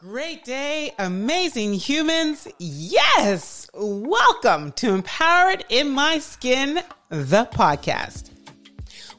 Great 0.00 0.46
day, 0.46 0.94
amazing 0.98 1.74
humans. 1.74 2.48
Yes. 2.58 3.68
Welcome 3.74 4.72
to 4.72 4.94
Empowered 4.94 5.66
in 5.68 5.90
My 5.90 6.20
Skin, 6.20 6.80
the 7.10 7.46
podcast. 7.52 8.30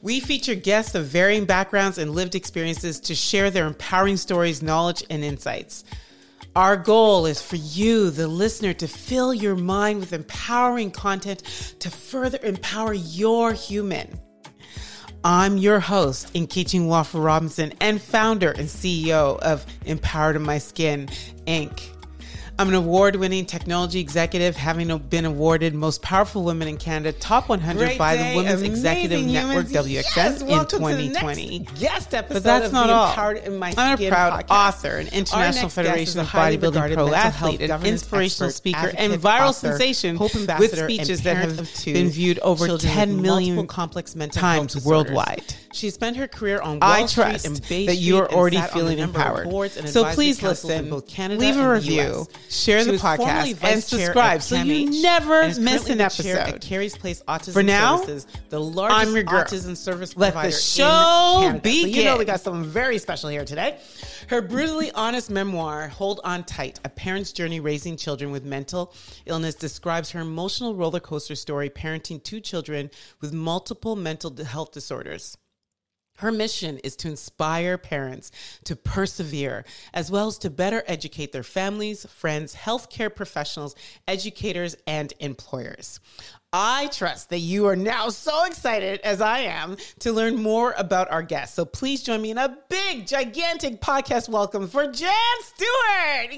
We 0.02 0.18
feature 0.18 0.56
guests 0.56 0.96
of 0.96 1.06
varying 1.06 1.44
backgrounds 1.44 1.98
and 1.98 2.10
lived 2.10 2.34
experiences 2.34 2.98
to 2.98 3.14
share 3.14 3.48
their 3.48 3.68
empowering 3.68 4.16
stories, 4.16 4.60
knowledge, 4.60 5.04
and 5.08 5.22
insights. 5.22 5.84
Our 6.56 6.76
goal 6.76 7.26
is 7.26 7.40
for 7.40 7.54
you, 7.54 8.10
the 8.10 8.26
listener, 8.26 8.72
to 8.72 8.88
fill 8.88 9.32
your 9.32 9.54
mind 9.54 10.00
with 10.00 10.12
empowering 10.12 10.90
content 10.90 11.44
to 11.78 11.90
further 11.90 12.40
empower 12.42 12.92
your 12.92 13.52
human. 13.52 14.20
I'm 15.24 15.56
your 15.56 15.78
host, 15.78 16.32
Nkechi 16.34 16.80
Nwafor 16.80 17.24
Robinson, 17.24 17.72
and 17.80 18.02
founder 18.02 18.50
and 18.50 18.68
CEO 18.68 19.38
of 19.38 19.64
Empowered 19.86 20.34
in 20.34 20.42
My 20.42 20.58
Skin, 20.58 21.06
Inc. 21.46 21.91
I'm 22.58 22.68
an 22.68 22.74
award 22.74 23.16
winning 23.16 23.46
technology 23.46 23.98
executive, 23.98 24.56
having 24.56 24.96
been 24.98 25.24
awarded 25.24 25.74
Most 25.74 26.02
Powerful 26.02 26.44
Women 26.44 26.68
in 26.68 26.76
Canada 26.76 27.16
Top 27.18 27.48
100 27.48 27.78
Great 27.78 27.98
by 27.98 28.16
day, 28.16 28.30
the 28.30 28.36
Women's 28.36 28.62
Executive 28.62 29.24
Network 29.24 29.66
WXN 29.66 29.88
yes, 30.16 30.42
in 30.42 30.66
2020. 30.66 31.58
guest 31.80 32.14
episode 32.14 32.34
but 32.34 32.42
that's 32.42 32.72
not 32.72 32.90
all. 32.90 33.30
In 33.30 33.56
My 33.56 33.72
I'm 33.76 33.98
a 33.98 34.08
proud 34.08 34.46
podcast. 34.46 34.50
author, 34.50 34.96
an 34.98 35.08
International 35.08 35.70
Federation 35.70 36.20
of 36.20 36.26
Bodybuilding 36.28 36.94
Pro 36.94 37.14
Athlete, 37.14 37.62
an 37.62 37.86
inspirational 37.86 38.50
expert, 38.50 38.56
speaker, 38.56 38.92
and 38.98 39.14
viral 39.14 39.48
author, 39.48 39.78
sensation 39.78 40.18
with 40.18 40.78
speeches 40.78 41.22
that 41.22 41.36
have 41.38 41.84
been 41.84 42.10
viewed 42.10 42.38
over 42.40 42.76
10 42.76 43.22
million 43.22 43.66
complex 43.66 44.14
mental 44.14 44.40
times 44.40 44.84
worldwide. 44.84 45.54
She 45.72 45.88
spent 45.88 46.18
her 46.18 46.28
career 46.28 46.60
on 46.60 46.80
Wall 46.80 46.90
I 46.90 47.06
trust 47.06 47.62
that 47.68 47.96
you 47.96 48.18
are 48.18 48.30
already 48.30 48.60
feeling 48.60 48.98
empowered. 48.98 49.70
So 49.88 50.04
please 50.12 50.42
listen, 50.42 50.90
leave 50.90 51.56
a 51.56 51.72
review 51.72 52.26
share 52.48 52.84
the 52.84 52.92
podcast, 52.92 53.62
and 53.62 53.82
subscribe 53.82 54.42
so 54.42 54.56
you 54.56 55.02
never 55.02 55.48
miss 55.58 55.88
an 55.88 56.00
episode. 56.00 56.36
At 56.36 56.60
Kerry's 56.60 56.96
Place 56.96 57.22
Autism 57.28 57.52
For 57.52 57.62
now, 57.62 57.98
Services, 57.98 58.26
the 58.48 58.60
largest 58.60 59.00
I'm 59.00 59.14
your 59.14 59.24
girl. 59.24 59.44
autism 59.44 59.76
service 59.76 60.16
Let 60.16 60.32
provider 60.32 60.54
the 60.54 60.60
show 60.60 61.42
in 61.46 61.58
begin. 61.58 61.92
So 61.92 61.98
you 61.98 62.04
know 62.04 62.16
we 62.18 62.24
got 62.24 62.40
something 62.40 62.68
very 62.68 62.98
special 62.98 63.28
here 63.28 63.44
today. 63.44 63.78
Her 64.28 64.40
brutally 64.40 64.90
honest 64.92 65.30
memoir, 65.30 65.88
Hold 65.88 66.20
On 66.24 66.44
Tight, 66.44 66.80
A 66.84 66.88
Parent's 66.88 67.32
Journey 67.32 67.60
Raising 67.60 67.96
Children 67.96 68.30
with 68.30 68.44
Mental 68.44 68.94
Illness, 69.26 69.54
describes 69.54 70.10
her 70.10 70.20
emotional 70.20 70.74
roller 70.74 71.00
coaster 71.00 71.34
story 71.34 71.70
parenting 71.70 72.22
two 72.22 72.40
children 72.40 72.90
with 73.20 73.32
multiple 73.32 73.96
mental 73.96 74.34
health 74.44 74.72
disorders. 74.72 75.36
Her 76.22 76.30
mission 76.30 76.78
is 76.84 76.94
to 76.98 77.08
inspire 77.08 77.76
parents 77.76 78.30
to 78.62 78.76
persevere, 78.76 79.64
as 79.92 80.08
well 80.08 80.28
as 80.28 80.38
to 80.38 80.50
better 80.50 80.84
educate 80.86 81.32
their 81.32 81.42
families, 81.42 82.06
friends, 82.06 82.54
healthcare 82.54 83.12
professionals, 83.12 83.74
educators, 84.06 84.76
and 84.86 85.12
employers. 85.18 85.98
I 86.52 86.86
trust 86.88 87.30
that 87.30 87.38
you 87.38 87.66
are 87.66 87.74
now 87.74 88.10
so 88.10 88.44
excited 88.44 89.00
as 89.00 89.20
I 89.20 89.40
am 89.40 89.76
to 90.00 90.12
learn 90.12 90.40
more 90.40 90.74
about 90.78 91.10
our 91.10 91.22
guests. 91.22 91.56
So 91.56 91.64
please 91.64 92.04
join 92.04 92.22
me 92.22 92.30
in 92.30 92.38
a 92.38 92.56
big, 92.68 93.04
gigantic 93.08 93.80
podcast 93.80 94.28
welcome 94.28 94.68
for 94.68 94.86
Jan 94.86 95.12
Stewart. 95.40 96.36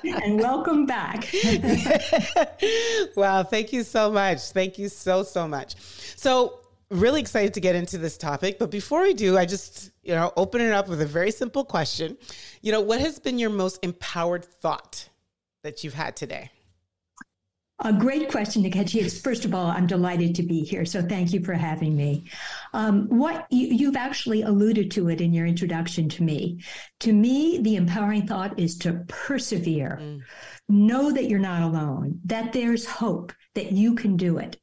and 0.22 0.40
welcome 0.40 0.86
back. 0.86 1.28
wow, 3.16 3.42
thank 3.42 3.74
you 3.74 3.82
so 3.82 4.10
much. 4.10 4.40
Thank 4.52 4.78
you 4.78 4.88
so, 4.88 5.24
so 5.24 5.46
much. 5.46 5.74
So, 6.16 6.60
really 6.90 7.20
excited 7.20 7.54
to 7.54 7.60
get 7.60 7.74
into 7.74 7.98
this 7.98 8.16
topic. 8.16 8.58
But 8.58 8.70
before 8.70 9.02
we 9.02 9.14
do, 9.14 9.36
I 9.36 9.46
just, 9.46 9.90
you 10.02 10.14
know, 10.14 10.32
open 10.36 10.60
it 10.60 10.72
up 10.72 10.88
with 10.88 11.00
a 11.00 11.06
very 11.06 11.30
simple 11.30 11.64
question. 11.64 12.16
You 12.62 12.72
know, 12.72 12.80
what 12.80 13.00
has 13.00 13.18
been 13.18 13.38
your 13.38 13.50
most 13.50 13.78
empowered 13.82 14.44
thought 14.44 15.08
that 15.62 15.82
you've 15.82 15.94
had 15.94 16.16
today? 16.16 16.50
A 17.80 17.92
great 17.92 18.30
question, 18.30 18.62
Nkechi. 18.62 19.20
First 19.20 19.44
of 19.44 19.52
all, 19.52 19.66
I'm 19.66 19.88
delighted 19.88 20.36
to 20.36 20.44
be 20.44 20.62
here. 20.62 20.84
So 20.84 21.02
thank 21.02 21.32
you 21.32 21.42
for 21.44 21.54
having 21.54 21.96
me. 21.96 22.24
Um, 22.72 23.08
what 23.08 23.46
you, 23.50 23.86
have 23.86 23.96
actually 23.96 24.42
alluded 24.42 24.92
to 24.92 25.08
it 25.08 25.20
in 25.20 25.34
your 25.34 25.44
introduction 25.44 26.08
to 26.10 26.22
me. 26.22 26.62
To 27.00 27.12
me, 27.12 27.58
the 27.58 27.74
empowering 27.74 28.28
thought 28.28 28.58
is 28.60 28.78
to 28.78 29.04
persevere. 29.08 29.98
Mm. 30.00 30.20
Know 30.68 31.10
that 31.10 31.28
you're 31.28 31.40
not 31.40 31.62
alone, 31.62 32.20
that 32.26 32.52
there's 32.52 32.86
hope, 32.86 33.32
that 33.54 33.72
you 33.72 33.96
can 33.96 34.16
do 34.16 34.38
it. 34.38 34.56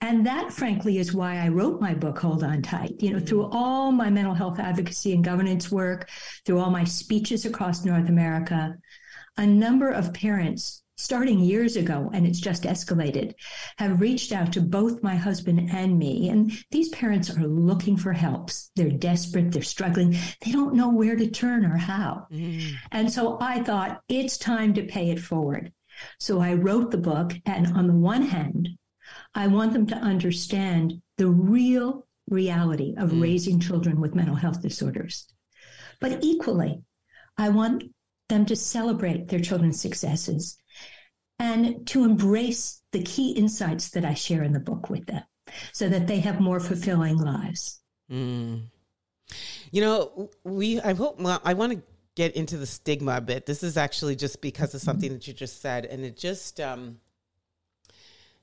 And 0.00 0.26
that, 0.26 0.52
frankly, 0.52 0.98
is 0.98 1.14
why 1.14 1.38
I 1.38 1.48
wrote 1.48 1.80
my 1.80 1.94
book, 1.94 2.18
Hold 2.18 2.42
On 2.42 2.60
Tight. 2.62 2.94
You 3.00 3.10
know, 3.10 3.16
mm-hmm. 3.16 3.26
through 3.26 3.50
all 3.52 3.92
my 3.92 4.10
mental 4.10 4.34
health 4.34 4.58
advocacy 4.58 5.12
and 5.12 5.24
governance 5.24 5.70
work, 5.70 6.08
through 6.44 6.58
all 6.58 6.70
my 6.70 6.84
speeches 6.84 7.44
across 7.44 7.84
North 7.84 8.08
America, 8.08 8.76
a 9.36 9.46
number 9.46 9.90
of 9.90 10.12
parents, 10.12 10.82
starting 10.96 11.40
years 11.40 11.76
ago, 11.76 12.10
and 12.12 12.26
it's 12.26 12.38
just 12.38 12.64
escalated, 12.64 13.32
have 13.78 14.00
reached 14.00 14.30
out 14.30 14.52
to 14.52 14.60
both 14.60 15.02
my 15.02 15.16
husband 15.16 15.70
and 15.72 15.98
me. 15.98 16.28
And 16.28 16.52
these 16.70 16.90
parents 16.90 17.30
are 17.30 17.46
looking 17.46 17.96
for 17.96 18.12
helps. 18.12 18.70
They're 18.76 18.90
desperate, 18.90 19.50
they're 19.50 19.62
struggling, 19.62 20.16
they 20.44 20.52
don't 20.52 20.74
know 20.74 20.90
where 20.90 21.16
to 21.16 21.30
turn 21.30 21.64
or 21.64 21.76
how. 21.76 22.26
Mm. 22.30 22.74
And 22.92 23.12
so 23.12 23.38
I 23.40 23.62
thought 23.62 24.02
it's 24.08 24.36
time 24.38 24.74
to 24.74 24.84
pay 24.84 25.10
it 25.10 25.20
forward. 25.20 25.72
So 26.18 26.40
I 26.40 26.54
wrote 26.54 26.90
the 26.90 26.98
book, 26.98 27.32
and 27.46 27.66
on 27.68 27.86
the 27.86 27.94
one 27.94 28.22
hand, 28.22 28.68
I 29.34 29.46
want 29.46 29.72
them 29.72 29.86
to 29.86 29.96
understand 29.96 31.00
the 31.16 31.28
real 31.28 32.06
reality 32.28 32.94
of 32.98 33.10
mm. 33.10 33.22
raising 33.22 33.60
children 33.60 34.00
with 34.00 34.14
mental 34.14 34.34
health 34.34 34.62
disorders. 34.62 35.26
But 36.00 36.18
equally, 36.22 36.82
I 37.38 37.48
want 37.48 37.84
them 38.28 38.46
to 38.46 38.56
celebrate 38.56 39.28
their 39.28 39.40
children's 39.40 39.80
successes 39.80 40.56
and 41.38 41.86
to 41.88 42.04
embrace 42.04 42.82
the 42.92 43.02
key 43.02 43.32
insights 43.32 43.90
that 43.90 44.04
I 44.04 44.14
share 44.14 44.42
in 44.42 44.52
the 44.52 44.60
book 44.60 44.90
with 44.90 45.06
them 45.06 45.22
so 45.72 45.88
that 45.88 46.06
they 46.06 46.20
have 46.20 46.40
more 46.40 46.60
fulfilling 46.60 47.18
lives. 47.18 47.80
Mm. 48.10 48.64
You 49.70 49.80
know, 49.80 50.30
we, 50.44 50.80
I 50.80 50.94
hope, 50.94 51.20
well, 51.20 51.40
I 51.44 51.54
want 51.54 51.72
to 51.72 51.82
get 52.14 52.36
into 52.36 52.58
the 52.58 52.66
stigma 52.66 53.16
a 53.16 53.20
bit. 53.20 53.46
This 53.46 53.62
is 53.62 53.76
actually 53.76 54.16
just 54.16 54.40
because 54.40 54.74
of 54.74 54.82
something 54.82 55.12
that 55.12 55.26
you 55.26 55.32
just 55.32 55.62
said. 55.62 55.86
And 55.86 56.04
it 56.04 56.16
just, 56.16 56.60
um, 56.60 56.98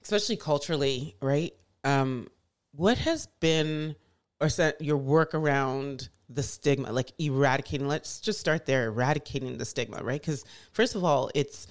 especially 0.02 0.38
culturally, 0.38 1.16
right? 1.22 1.54
Um, 1.84 2.30
what 2.72 2.98
has 3.00 3.28
been 3.40 3.96
or 4.42 4.50
set 4.50 4.82
your 4.82 4.98
work 4.98 5.34
around 5.34 6.10
the 6.30 6.44
stigma, 6.44 6.92
like 6.92 7.12
eradicating? 7.20 7.88
Let's 7.88 8.20
just 8.20 8.40
start 8.40 8.66
there, 8.66 8.88
eradicating 8.88 9.58
the 9.58 9.66
stigma, 9.66 10.04
right? 10.04 10.22
Because 10.22 10.46
first 10.72 10.96
of 10.96 11.04
all, 11.04 11.32
it's 11.36 11.68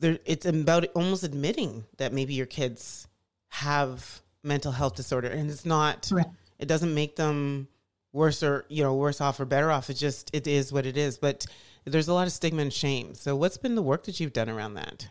there. 0.00 0.18
It's 0.24 0.46
about 0.46 0.86
almost 0.94 1.24
admitting 1.24 1.84
that 1.98 2.12
maybe 2.12 2.34
your 2.34 2.46
kids 2.46 3.06
have 3.48 4.20
mental 4.42 4.72
health 4.72 4.94
disorder, 4.94 5.28
and 5.28 5.50
it's 5.50 5.64
not. 5.64 6.08
Right. 6.12 6.26
It 6.58 6.68
doesn't 6.68 6.94
make 6.94 7.16
them 7.16 7.68
worse 8.12 8.42
or 8.42 8.64
you 8.68 8.82
know 8.82 8.94
worse 8.94 9.20
off 9.20 9.40
or 9.40 9.44
better 9.44 9.70
off. 9.70 9.90
It 9.90 9.94
just 9.94 10.30
it 10.32 10.46
is 10.46 10.72
what 10.72 10.86
it 10.86 10.96
is. 10.96 11.18
But 11.18 11.46
there's 11.84 12.08
a 12.08 12.14
lot 12.14 12.26
of 12.26 12.32
stigma 12.32 12.62
and 12.62 12.72
shame. 12.72 13.14
So, 13.14 13.36
what's 13.36 13.58
been 13.58 13.74
the 13.74 13.82
work 13.82 14.04
that 14.04 14.20
you've 14.20 14.32
done 14.32 14.48
around 14.48 14.74
that? 14.74 15.08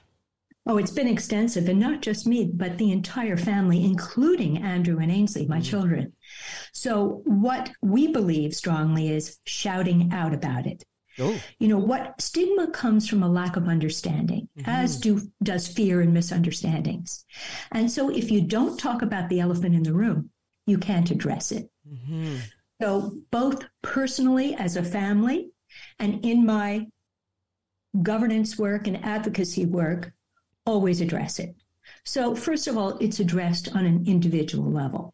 Oh, 0.65 0.77
it's 0.77 0.91
been 0.91 1.09
extensive, 1.09 1.67
and 1.67 1.79
not 1.79 2.01
just 2.01 2.25
me, 2.25 2.49
but 2.53 2.77
the 2.77 2.91
entire 2.91 3.35
family, 3.35 3.83
including 3.83 4.59
Andrew 4.59 4.99
and 4.99 5.11
Ainsley, 5.11 5.45
my 5.45 5.57
mm-hmm. 5.57 5.63
children. 5.63 6.13
So, 6.71 7.21
what 7.25 7.71
we 7.81 8.07
believe 8.07 8.55
strongly 8.55 9.11
is 9.11 9.39
shouting 9.45 10.13
out 10.13 10.33
about 10.33 10.65
it. 10.65 10.85
Oh. 11.19 11.37
You 11.59 11.67
know 11.67 11.77
what 11.77 12.19
stigma 12.21 12.71
comes 12.71 13.09
from 13.09 13.23
a 13.23 13.29
lack 13.29 13.57
of 13.57 13.67
understanding, 13.67 14.47
mm-hmm. 14.57 14.69
as 14.69 14.97
do 14.97 15.21
does 15.43 15.67
fear 15.67 15.99
and 15.99 16.13
misunderstandings. 16.13 17.25
And 17.73 17.91
so, 17.91 18.09
if 18.09 18.31
you 18.31 18.39
don't 18.39 18.79
talk 18.79 19.01
about 19.01 19.27
the 19.27 19.41
elephant 19.41 19.75
in 19.75 19.83
the 19.83 19.93
room, 19.93 20.29
you 20.65 20.77
can't 20.77 21.11
address 21.11 21.51
it. 21.51 21.69
Mm-hmm. 21.91 22.37
So, 22.81 23.17
both 23.31 23.65
personally 23.81 24.55
as 24.55 24.77
a 24.77 24.83
family, 24.83 25.49
and 25.99 26.23
in 26.25 26.45
my 26.45 26.87
governance 28.01 28.57
work 28.57 28.87
and 28.87 29.03
advocacy 29.03 29.65
work, 29.65 30.12
always 30.65 31.01
address 31.01 31.39
it. 31.39 31.55
So, 32.05 32.35
first 32.35 32.67
of 32.67 32.77
all, 32.77 32.97
it's 32.99 33.19
addressed 33.19 33.75
on 33.75 33.85
an 33.85 34.03
individual 34.07 34.71
level 34.71 35.13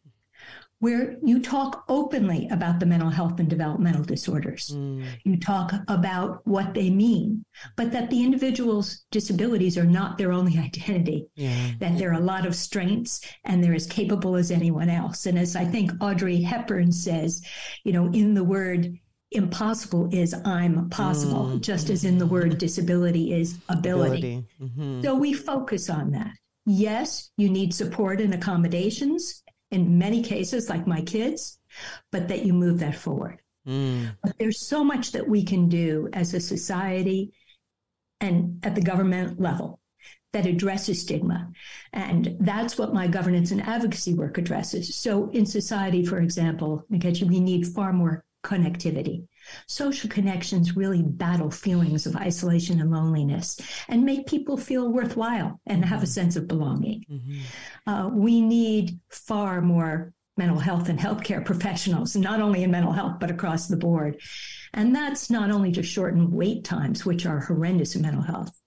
where 0.80 1.18
you 1.22 1.42
talk 1.42 1.84
openly 1.90 2.48
about 2.51 2.80
the 2.80 2.86
mental 2.86 3.10
health 3.10 3.40
and 3.40 3.50
developmental 3.50 4.04
disorders. 4.04 4.72
Mm. 4.74 5.06
You 5.24 5.38
talk 5.38 5.74
about 5.90 6.40
what 6.48 6.74
they 6.74 6.90
mean, 6.90 7.44
but 7.75 7.92
that 7.92 8.10
the 8.10 8.24
individual's 8.24 9.04
disabilities 9.12 9.78
are 9.78 9.86
not 9.86 10.18
their 10.18 10.31
only 10.31 10.57
identity, 10.57 11.28
yeah. 11.36 11.72
that 11.80 11.98
there 11.98 12.12
are 12.12 12.19
a 12.19 12.24
lot 12.24 12.46
of 12.46 12.56
strengths 12.56 13.22
and 13.44 13.62
they're 13.62 13.74
as 13.74 13.88
capable 13.88 14.36
as 14.36 14.51
anyone 14.51 14.90
else. 14.90 15.25
And 15.25 15.38
as 15.38 15.56
I 15.56 15.66
think 15.66 15.92
Audrey 16.00 16.42
Hepburn 16.42 16.94
says, 16.94 17.42
you 17.84 17.92
know, 17.92 18.07
in 18.12 18.34
the 18.34 18.44
word 18.44 18.98
impossible 19.31 20.09
is 20.11 20.33
I'm 20.45 20.89
possible, 20.89 21.45
mm-hmm. 21.45 21.59
just 21.59 21.89
as 21.89 22.03
in 22.03 22.17
the 22.17 22.25
word 22.25 22.57
disability 22.59 23.33
is 23.33 23.57
ability. 23.69 24.17
ability. 24.17 24.45
Mm-hmm. 24.61 25.01
So 25.01 25.15
we 25.15 25.33
focus 25.33 25.89
on 25.89 26.11
that. 26.11 26.31
Yes, 26.65 27.31
you 27.37 27.49
need 27.49 27.73
support 27.73 28.21
and 28.21 28.33
accommodations 28.33 29.43
in 29.71 29.97
many 29.97 30.23
cases, 30.23 30.69
like 30.69 30.87
my 30.87 31.01
kids, 31.01 31.59
but 32.11 32.27
that 32.27 32.45
you 32.45 32.53
move 32.53 32.79
that 32.79 32.95
forward. 32.95 33.41
Mm. 33.67 34.15
But 34.23 34.37
there's 34.39 34.67
so 34.67 34.83
much 34.83 35.11
that 35.11 35.27
we 35.27 35.43
can 35.43 35.69
do 35.69 36.09
as 36.13 36.33
a 36.33 36.39
society 36.39 37.33
and 38.19 38.59
at 38.65 38.75
the 38.75 38.81
government 38.81 39.39
level 39.39 39.79
that 40.33 40.45
addresses 40.45 41.01
stigma. 41.01 41.51
And 41.93 42.37
that's 42.39 42.77
what 42.77 42.93
my 42.93 43.07
governance 43.07 43.51
and 43.51 43.61
advocacy 43.61 44.13
work 44.13 44.37
addresses. 44.37 44.95
So 44.95 45.29
in 45.31 45.45
society, 45.45 46.05
for 46.05 46.19
example, 46.19 46.85
we 46.89 47.39
need 47.39 47.67
far 47.67 47.93
more 47.93 48.23
connectivity. 48.44 49.25
Social 49.68 50.09
connections 50.09 50.75
really 50.75 51.01
battle 51.01 51.51
feelings 51.51 52.06
of 52.06 52.15
isolation 52.15 52.80
and 52.80 52.91
loneliness 52.91 53.59
and 53.88 54.06
make 54.06 54.27
people 54.27 54.57
feel 54.57 54.91
worthwhile 54.91 55.59
and 55.65 55.83
have 55.83 56.00
a 56.00 56.06
mm-hmm. 56.06 56.12
sense 56.12 56.36
of 56.36 56.47
belonging. 56.47 57.03
Mm-hmm. 57.09 57.89
Uh, 57.89 58.09
we 58.09 58.41
need 58.41 59.00
far 59.09 59.62
more 59.62 60.13
mental 60.38 60.59
health 60.59 60.89
and 60.89 60.97
healthcare 61.00 61.44
professionals, 61.51 62.15
not 62.15 62.41
only 62.41 62.63
in 62.63 62.71
mental 62.71 62.94
health, 62.94 63.18
but 63.19 63.31
across 63.31 63.68
the 63.68 63.77
board. 63.77 64.19
And 64.74 64.95
that's 64.95 65.30
not 65.30 65.51
only 65.51 65.71
to 65.74 65.83
shorten 65.83 66.31
wait 66.31 66.63
times, 66.63 67.06
which 67.06 67.25
are 67.25 67.39
horrendous 67.39 67.95
in 67.95 68.01
mental 68.01 68.21
health, 68.21 68.58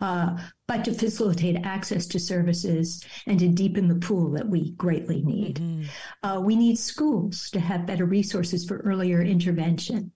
uh, 0.00 0.36
but 0.66 0.84
to 0.84 0.94
facilitate 0.94 1.56
access 1.64 2.06
to 2.06 2.18
services 2.18 3.04
and 3.26 3.38
to 3.38 3.48
deepen 3.48 3.88
the 3.88 3.96
pool 3.96 4.30
that 4.30 4.48
we 4.48 4.72
greatly 4.72 5.22
need. 5.22 5.56
Mm-hmm. 5.56 5.82
Uh, 6.22 6.40
we 6.40 6.56
need 6.56 6.78
schools 6.78 7.50
to 7.50 7.60
have 7.60 7.86
better 7.86 8.04
resources 8.04 8.64
for 8.64 8.78
earlier 8.78 9.22
intervention. 9.22 10.12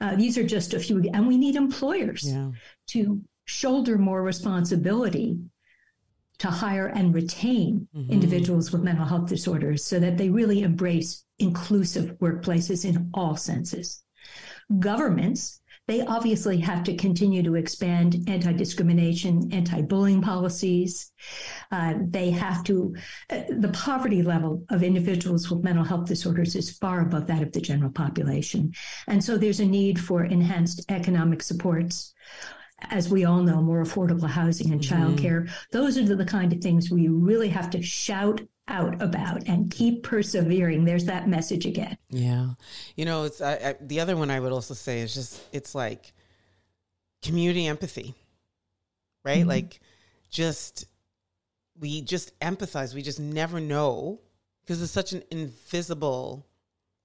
Uh, 0.00 0.16
these 0.16 0.38
are 0.38 0.46
just 0.46 0.72
a 0.72 0.80
few, 0.80 1.02
and 1.12 1.28
we 1.28 1.36
need 1.36 1.56
employers 1.56 2.24
yeah. 2.24 2.50
to 2.86 3.20
shoulder 3.44 3.98
more 3.98 4.22
responsibility 4.22 5.38
to 6.38 6.48
hire 6.48 6.86
and 6.86 7.14
retain 7.14 7.86
mm-hmm. 7.94 8.10
individuals 8.10 8.72
with 8.72 8.82
mental 8.82 9.04
health 9.04 9.28
disorders 9.28 9.84
so 9.84 10.00
that 10.00 10.16
they 10.16 10.30
really 10.30 10.62
embrace 10.62 11.24
inclusive 11.38 12.16
workplaces 12.18 12.86
in 12.86 13.10
all 13.12 13.36
senses. 13.36 14.02
Governments 14.78 15.59
they 15.90 16.02
obviously 16.02 16.56
have 16.58 16.84
to 16.84 16.94
continue 16.94 17.42
to 17.42 17.56
expand 17.56 18.16
anti 18.28 18.52
discrimination, 18.52 19.52
anti 19.52 19.82
bullying 19.82 20.22
policies. 20.22 21.10
Uh, 21.72 21.94
they 22.00 22.30
have 22.30 22.62
to, 22.62 22.94
uh, 23.30 23.40
the 23.58 23.70
poverty 23.70 24.22
level 24.22 24.64
of 24.70 24.84
individuals 24.84 25.50
with 25.50 25.64
mental 25.64 25.82
health 25.82 26.06
disorders 26.06 26.54
is 26.54 26.78
far 26.78 27.00
above 27.00 27.26
that 27.26 27.42
of 27.42 27.50
the 27.50 27.60
general 27.60 27.90
population. 27.90 28.72
And 29.08 29.22
so 29.22 29.36
there's 29.36 29.58
a 29.58 29.66
need 29.66 29.98
for 29.98 30.24
enhanced 30.24 30.84
economic 30.90 31.42
supports 31.42 32.14
as 32.90 33.10
we 33.10 33.26
all 33.26 33.42
know, 33.42 33.60
more 33.60 33.82
affordable 33.82 34.28
housing 34.28 34.72
and 34.72 34.80
mm-hmm. 34.80 34.94
childcare. 34.94 35.50
Those 35.70 35.98
are 35.98 36.16
the 36.16 36.24
kind 36.24 36.52
of 36.52 36.60
things 36.60 36.90
we 36.90 37.08
really 37.08 37.48
have 37.48 37.68
to 37.70 37.82
shout 37.82 38.40
out 38.70 39.00
about 39.02 39.46
and 39.46 39.70
keep 39.70 40.02
persevering. 40.02 40.84
There's 40.84 41.04
that 41.06 41.28
message 41.28 41.66
again. 41.66 41.98
Yeah. 42.08 42.50
You 42.96 43.04
know, 43.04 43.24
it's 43.24 43.40
I, 43.40 43.52
I, 43.54 43.74
the 43.80 44.00
other 44.00 44.16
one 44.16 44.30
I 44.30 44.40
would 44.40 44.52
also 44.52 44.74
say 44.74 45.00
is 45.00 45.12
just 45.12 45.42
it's 45.52 45.74
like 45.74 46.12
community 47.22 47.66
empathy, 47.66 48.14
right? 49.24 49.40
Mm-hmm. 49.40 49.48
Like 49.48 49.80
just 50.30 50.86
we 51.78 52.02
just 52.02 52.38
empathize. 52.40 52.94
We 52.94 53.02
just 53.02 53.20
never 53.20 53.60
know 53.60 54.20
because 54.62 54.82
it's 54.82 54.92
such 54.92 55.12
an 55.12 55.22
invisible 55.30 56.46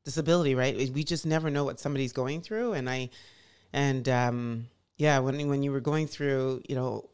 disability, 0.03 0.53
right? 0.53 0.89
We 0.91 1.03
just 1.03 1.25
never 1.25 1.49
know 1.49 1.63
what 1.63 1.79
somebody's 1.79 2.13
going 2.13 2.41
through. 2.41 2.73
And 2.73 2.89
I, 2.89 3.09
and 3.73 4.07
um, 4.07 4.67
yeah, 4.97 5.19
when 5.19 5.47
when 5.47 5.63
you 5.63 5.71
were 5.71 5.79
going 5.81 6.07
through, 6.07 6.61
you 6.69 6.75
know, 6.75 7.09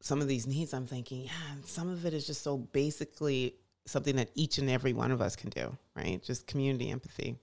some 0.00 0.20
of 0.20 0.28
these 0.28 0.46
needs, 0.46 0.74
I'm 0.74 0.86
thinking, 0.86 1.22
yeah, 1.24 1.62
some 1.64 1.88
of 1.88 2.04
it 2.04 2.14
is 2.14 2.26
just 2.26 2.42
so 2.42 2.56
basically 2.58 3.54
something 3.86 4.16
that 4.16 4.30
each 4.34 4.58
and 4.58 4.68
every 4.68 4.92
one 4.92 5.10
of 5.10 5.20
us 5.20 5.36
can 5.36 5.50
do, 5.50 5.76
right? 5.94 6.22
Just 6.22 6.46
community 6.46 6.90
empathy. 6.90 7.38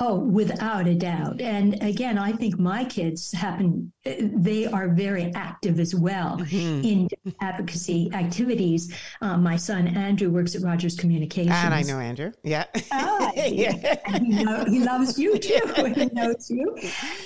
Oh, 0.00 0.18
without 0.18 0.88
a 0.88 0.94
doubt. 0.94 1.40
And 1.40 1.80
again, 1.80 2.18
I 2.18 2.32
think 2.32 2.58
my 2.58 2.84
kids 2.84 3.30
happen, 3.30 3.92
they 4.04 4.66
are 4.66 4.88
very 4.88 5.30
active 5.36 5.78
as 5.78 5.94
well 5.94 6.38
mm-hmm. 6.38 6.84
in 6.84 7.08
advocacy 7.40 8.10
activities. 8.12 8.92
Um, 9.20 9.44
my 9.44 9.54
son, 9.54 9.86
Andrew, 9.86 10.30
works 10.30 10.56
at 10.56 10.62
Rogers 10.62 10.96
Communications. 10.96 11.54
And 11.54 11.72
I 11.72 11.82
know 11.82 12.00
Andrew. 12.00 12.32
Yeah. 12.42 12.64
Ah, 12.90 13.30
yeah. 13.36 14.18
He, 14.18 14.42
know, 14.42 14.64
he, 14.64 14.80
loves 14.80 15.16
you 15.16 15.38
too. 15.38 15.60
he 15.94 16.06
knows 16.06 16.50
you. 16.50 16.76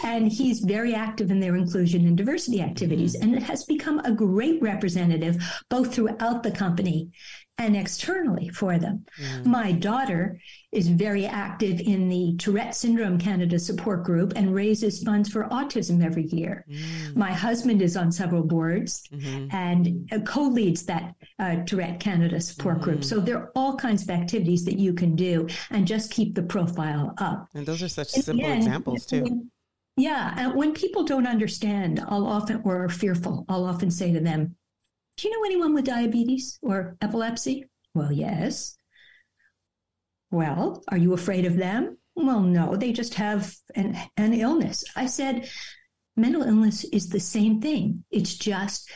And 0.05 0.31
he's 0.31 0.61
very 0.61 0.95
active 0.95 1.31
in 1.31 1.41
their 1.41 1.57
inclusion 1.57 2.07
and 2.07 2.19
diversity 2.19 2.61
activities 2.61 3.17
mm-hmm. 3.17 3.33
and 3.33 3.43
has 3.45 3.65
become 3.65 4.01
a 4.01 4.13
great 4.13 4.61
representative 4.61 5.43
both 5.71 5.95
throughout 5.95 6.43
the 6.43 6.51
company 6.51 7.09
and 7.59 7.77
externally 7.77 8.49
for 8.49 8.79
them. 8.79 9.05
Mm. 9.21 9.47
My 9.47 9.73
daughter 9.73 10.41
is 10.71 10.89
very 10.89 11.27
active 11.27 11.81
in 11.81 12.09
the 12.09 12.37
Tourette 12.39 12.75
Syndrome 12.75 13.19
Canada 13.19 13.59
support 13.59 14.05
group 14.05 14.33
and 14.37 14.55
raises 14.55 15.03
funds 15.03 15.29
for 15.29 15.45
autism 15.45 16.05
every 16.05 16.27
year. 16.27 16.65
Mm. 16.71 17.17
My 17.17 17.33
husband 17.33 17.83
is 17.83 17.97
on 17.97 18.13
several 18.13 18.43
boards 18.43 19.03
mm-hmm. 19.13 19.49
and 19.55 20.09
uh, 20.13 20.21
co 20.21 20.43
leads 20.43 20.85
that 20.85 21.15
uh, 21.41 21.57
Tourette 21.65 21.99
Canada 21.99 22.41
support 22.41 22.79
mm. 22.79 22.83
group. 22.83 23.05
So 23.05 23.19
there 23.19 23.39
are 23.39 23.53
all 23.57 23.77
kinds 23.77 24.03
of 24.03 24.11
activities 24.11 24.65
that 24.65 24.79
you 24.79 24.93
can 24.93 25.17
do 25.17 25.49
and 25.71 25.87
just 25.87 26.13
keep 26.13 26.35
the 26.37 26.43
profile 26.43 27.13
up. 27.19 27.49
And 27.55 27.67
those 27.67 27.83
are 27.83 27.89
such 27.89 28.15
and 28.15 28.25
simple 28.25 28.45
again, 28.45 28.59
examples, 28.59 29.05
too. 29.05 29.49
Yeah. 29.97 30.33
And 30.37 30.55
when 30.55 30.75
people 30.75 31.03
don't 31.03 31.27
understand, 31.27 32.01
I'll 32.07 32.27
often, 32.27 32.63
or 32.65 32.85
are 32.85 32.89
fearful, 32.89 33.45
I'll 33.49 33.65
often 33.65 33.91
say 33.91 34.13
to 34.13 34.21
them, 34.21 34.55
do 35.19 35.29
you 35.29 35.37
know 35.37 35.45
anyone 35.45 35.75
with 35.75 35.85
diabetes 35.85 36.59
or 36.63 36.97
epilepsy? 37.03 37.67
Well, 37.95 38.13
yes. 38.13 38.77
Well, 40.31 40.85
are 40.89 40.97
you 40.97 41.13
afraid 41.13 41.45
of 41.45 41.57
them? 41.57 41.99
Well, 42.15 42.41
no, 42.41 42.77
they 42.77 42.93
just 42.93 43.15
have 43.15 43.55
an, 43.75 43.97
an 44.17 44.33
illness. 44.33 44.85
I 44.95 45.07
said, 45.07 45.51
mental 46.17 46.43
illness 46.43 46.85
is 46.85 47.09
the 47.09 47.21
same 47.21 47.61
thing. 47.61 48.05
It's 48.11 48.37
just 48.37 48.91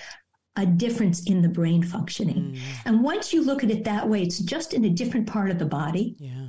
a 0.56 0.66
difference 0.66 1.24
in 1.24 1.42
the 1.42 1.48
brain 1.48 1.82
functioning. 1.82 2.52
Mm. 2.52 2.58
And 2.84 3.02
once 3.02 3.32
you 3.32 3.42
look 3.42 3.64
at 3.64 3.70
it 3.70 3.84
that 3.84 4.08
way, 4.08 4.22
it's 4.22 4.38
just 4.38 4.74
in 4.74 4.84
a 4.84 4.90
different 4.90 5.26
part 5.26 5.50
of 5.50 5.58
the 5.58 5.66
body. 5.66 6.14
Yeah. 6.18 6.48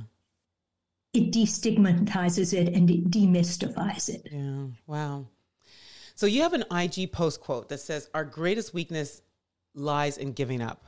It 1.14 1.32
destigmatizes 1.32 2.52
it 2.52 2.74
and 2.74 2.90
it 2.90 3.10
demystifies 3.10 4.08
it. 4.08 4.28
Yeah. 4.30 4.66
Wow. 4.86 5.26
So 6.16 6.26
you 6.26 6.42
have 6.42 6.52
an 6.52 6.64
IG 6.70 7.12
post 7.12 7.40
quote 7.40 7.68
that 7.70 7.80
says, 7.80 8.08
Our 8.14 8.24
greatest 8.24 8.74
weakness 8.74 9.22
lies 9.74 10.18
in 10.18 10.32
giving 10.32 10.62
up. 10.62 10.86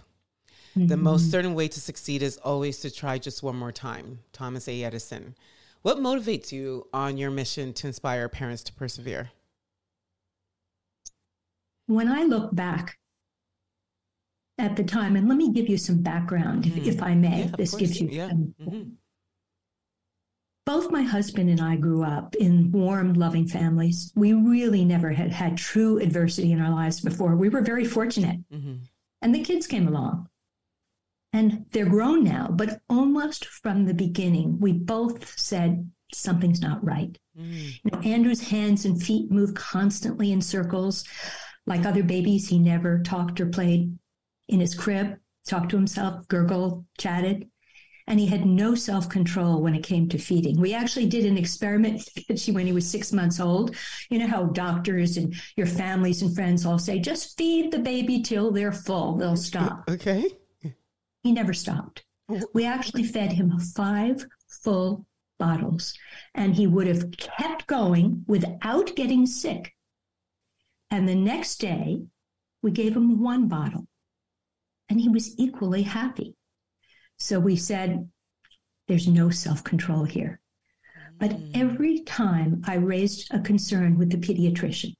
Mm-hmm. 0.76 0.88
The 0.88 0.96
most 0.96 1.30
certain 1.30 1.54
way 1.54 1.68
to 1.68 1.80
succeed 1.80 2.22
is 2.22 2.36
always 2.38 2.80
to 2.80 2.90
try 2.90 3.18
just 3.18 3.42
one 3.42 3.56
more 3.56 3.72
time. 3.72 4.20
Thomas 4.32 4.68
A. 4.68 4.84
Edison. 4.84 5.34
What 5.82 5.98
motivates 5.98 6.52
you 6.52 6.88
on 6.92 7.16
your 7.16 7.30
mission 7.30 7.72
to 7.74 7.86
inspire 7.86 8.28
parents 8.28 8.62
to 8.64 8.72
persevere? 8.72 9.30
When 11.86 12.08
I 12.08 12.24
look 12.24 12.54
back 12.54 12.98
at 14.58 14.76
the 14.76 14.84
time, 14.84 15.16
and 15.16 15.28
let 15.28 15.36
me 15.36 15.52
give 15.52 15.68
you 15.68 15.78
some 15.78 16.02
background, 16.02 16.64
mm-hmm. 16.64 16.78
if, 16.78 16.94
if, 16.94 17.02
I 17.02 17.14
may, 17.14 17.44
yeah, 17.44 17.50
this 17.56 17.74
gives 17.74 18.00
you. 18.00 18.08
Yeah. 18.08 18.30
mm-hmm. 18.30 18.82
Both 20.66 20.90
my 20.90 21.02
husband 21.02 21.48
and 21.48 21.60
I 21.60 21.76
grew 21.76 22.02
up 22.02 22.34
in 22.34 22.72
warm, 22.72 23.14
loving 23.14 23.46
families. 23.46 24.12
We 24.16 24.32
really 24.32 24.84
never 24.84 25.12
had 25.12 25.30
had 25.30 25.56
true 25.56 25.98
adversity 25.98 26.50
in 26.50 26.60
our 26.60 26.70
lives 26.70 27.00
before. 27.00 27.36
We 27.36 27.48
were 27.48 27.62
very 27.62 27.84
fortunate. 27.84 28.40
Mm-hmm. 28.52 28.74
And 29.22 29.34
the 29.34 29.44
kids 29.44 29.68
came 29.68 29.86
along. 29.86 30.28
And 31.32 31.66
they're 31.70 31.88
grown 31.88 32.24
now, 32.24 32.48
but 32.50 32.80
almost 32.88 33.46
from 33.46 33.84
the 33.84 33.94
beginning, 33.94 34.58
we 34.58 34.72
both 34.72 35.38
said 35.38 35.88
something's 36.12 36.60
not 36.60 36.84
right. 36.84 37.16
Mm. 37.38 37.80
You 37.84 37.90
know, 37.92 38.00
Andrew's 38.00 38.40
hands 38.40 38.86
and 38.86 39.00
feet 39.00 39.30
move 39.30 39.54
constantly 39.54 40.32
in 40.32 40.40
circles. 40.40 41.04
Like 41.66 41.84
other 41.84 42.02
babies, 42.02 42.48
he 42.48 42.58
never 42.58 43.02
talked 43.02 43.40
or 43.40 43.46
played 43.46 43.96
in 44.48 44.60
his 44.60 44.74
crib, 44.74 45.16
talked 45.46 45.70
to 45.70 45.76
himself, 45.76 46.26
gurgled, 46.26 46.84
chatted 46.98 47.48
and 48.06 48.20
he 48.20 48.26
had 48.26 48.46
no 48.46 48.74
self 48.74 49.08
control 49.08 49.60
when 49.60 49.74
it 49.74 49.82
came 49.82 50.08
to 50.08 50.18
feeding. 50.18 50.60
We 50.60 50.74
actually 50.74 51.06
did 51.06 51.24
an 51.24 51.36
experiment 51.36 52.08
when 52.48 52.66
he 52.66 52.72
was 52.72 52.88
six 52.88 53.12
months 53.12 53.40
old. 53.40 53.74
You 54.10 54.18
know 54.18 54.28
how 54.28 54.44
doctors 54.44 55.16
and 55.16 55.34
your 55.56 55.66
families 55.66 56.22
and 56.22 56.34
friends 56.34 56.64
all 56.64 56.78
say, 56.78 56.98
just 56.98 57.36
feed 57.36 57.72
the 57.72 57.78
baby 57.78 58.22
till 58.22 58.50
they're 58.50 58.72
full, 58.72 59.16
they'll 59.16 59.36
stop. 59.36 59.84
Okay. 59.88 60.30
He 61.22 61.32
never 61.32 61.52
stopped. 61.52 62.04
We 62.54 62.64
actually 62.64 63.04
fed 63.04 63.32
him 63.32 63.58
five 63.58 64.24
full 64.48 65.06
bottles, 65.38 65.94
and 66.34 66.54
he 66.54 66.66
would 66.66 66.86
have 66.86 67.10
kept 67.12 67.66
going 67.66 68.24
without 68.26 68.94
getting 68.96 69.26
sick. 69.26 69.74
And 70.90 71.08
the 71.08 71.14
next 71.14 71.56
day, 71.56 72.02
we 72.62 72.70
gave 72.70 72.96
him 72.96 73.20
one 73.20 73.48
bottle, 73.48 73.86
and 74.88 75.00
he 75.00 75.08
was 75.08 75.38
equally 75.38 75.82
happy. 75.82 76.35
So 77.18 77.40
we 77.40 77.56
said, 77.56 78.08
there's 78.88 79.08
no 79.08 79.30
self 79.30 79.64
control 79.64 80.04
here. 80.04 80.40
But 81.18 81.30
mm. 81.30 81.50
every 81.54 82.00
time 82.00 82.62
I 82.66 82.74
raised 82.74 83.32
a 83.32 83.40
concern 83.40 83.98
with 83.98 84.10
the 84.10 84.18
pediatrician, 84.18 84.94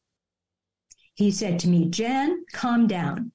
he 1.15 1.31
said 1.31 1.59
to 1.61 1.69
me, 1.69 1.89
Jan, 1.89 2.45
calm 2.53 2.87
down. 2.87 3.33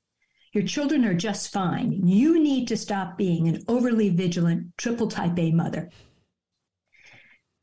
Your 0.54 0.64
children 0.64 1.06
are 1.06 1.14
just 1.14 1.54
fine. 1.54 2.08
You 2.08 2.40
need 2.40 2.68
to 2.68 2.78
stop 2.78 3.18
being 3.18 3.48
an 3.48 3.64
overly 3.68 4.10
vigilant 4.10 4.78
triple 4.78 5.08
type 5.08 5.40
A 5.40 5.52
mother. 5.52 5.90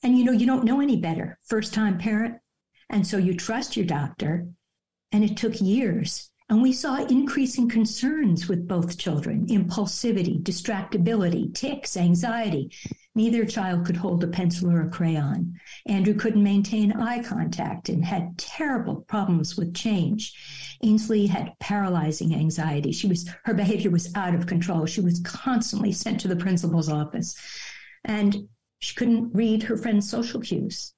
And 0.02 0.16
you 0.16 0.24
know, 0.24 0.32
you 0.32 0.46
don't 0.46 0.64
know 0.64 0.80
any 0.80 0.96
better, 0.96 1.38
first 1.44 1.74
time 1.74 1.98
parent. 1.98 2.36
And 2.88 3.06
so 3.06 3.18
you 3.18 3.34
trust 3.34 3.76
your 3.76 3.86
doctor. 3.86 4.48
And 5.12 5.24
it 5.24 5.36
took 5.36 5.60
years. 5.60 6.30
And 6.50 6.62
we 6.62 6.72
saw 6.72 7.04
increasing 7.04 7.68
concerns 7.68 8.48
with 8.48 8.66
both 8.66 8.96
children 8.96 9.46
impulsivity, 9.48 10.42
distractibility, 10.42 11.54
tics, 11.54 11.94
anxiety. 11.94 12.72
Neither 13.14 13.44
child 13.44 13.84
could 13.84 13.98
hold 13.98 14.24
a 14.24 14.28
pencil 14.28 14.70
or 14.70 14.82
a 14.82 14.88
crayon. 14.88 15.60
Andrew 15.84 16.14
couldn't 16.14 16.42
maintain 16.42 16.92
eye 16.92 17.22
contact 17.22 17.90
and 17.90 18.02
had 18.02 18.38
terrible 18.38 19.02
problems 19.08 19.58
with 19.58 19.74
change. 19.74 20.78
Ainsley 20.82 21.26
had 21.26 21.52
paralyzing 21.60 22.34
anxiety. 22.34 22.92
She 22.92 23.08
was 23.08 23.28
her 23.44 23.52
behavior 23.52 23.90
was 23.90 24.14
out 24.14 24.34
of 24.34 24.46
control. 24.46 24.86
She 24.86 25.02
was 25.02 25.20
constantly 25.20 25.92
sent 25.92 26.18
to 26.20 26.28
the 26.28 26.36
principal's 26.36 26.88
office. 26.88 27.36
And 28.04 28.48
she 28.78 28.94
couldn't 28.94 29.34
read 29.34 29.64
her 29.64 29.76
friend's 29.76 30.08
social 30.08 30.40
cues. 30.40 30.94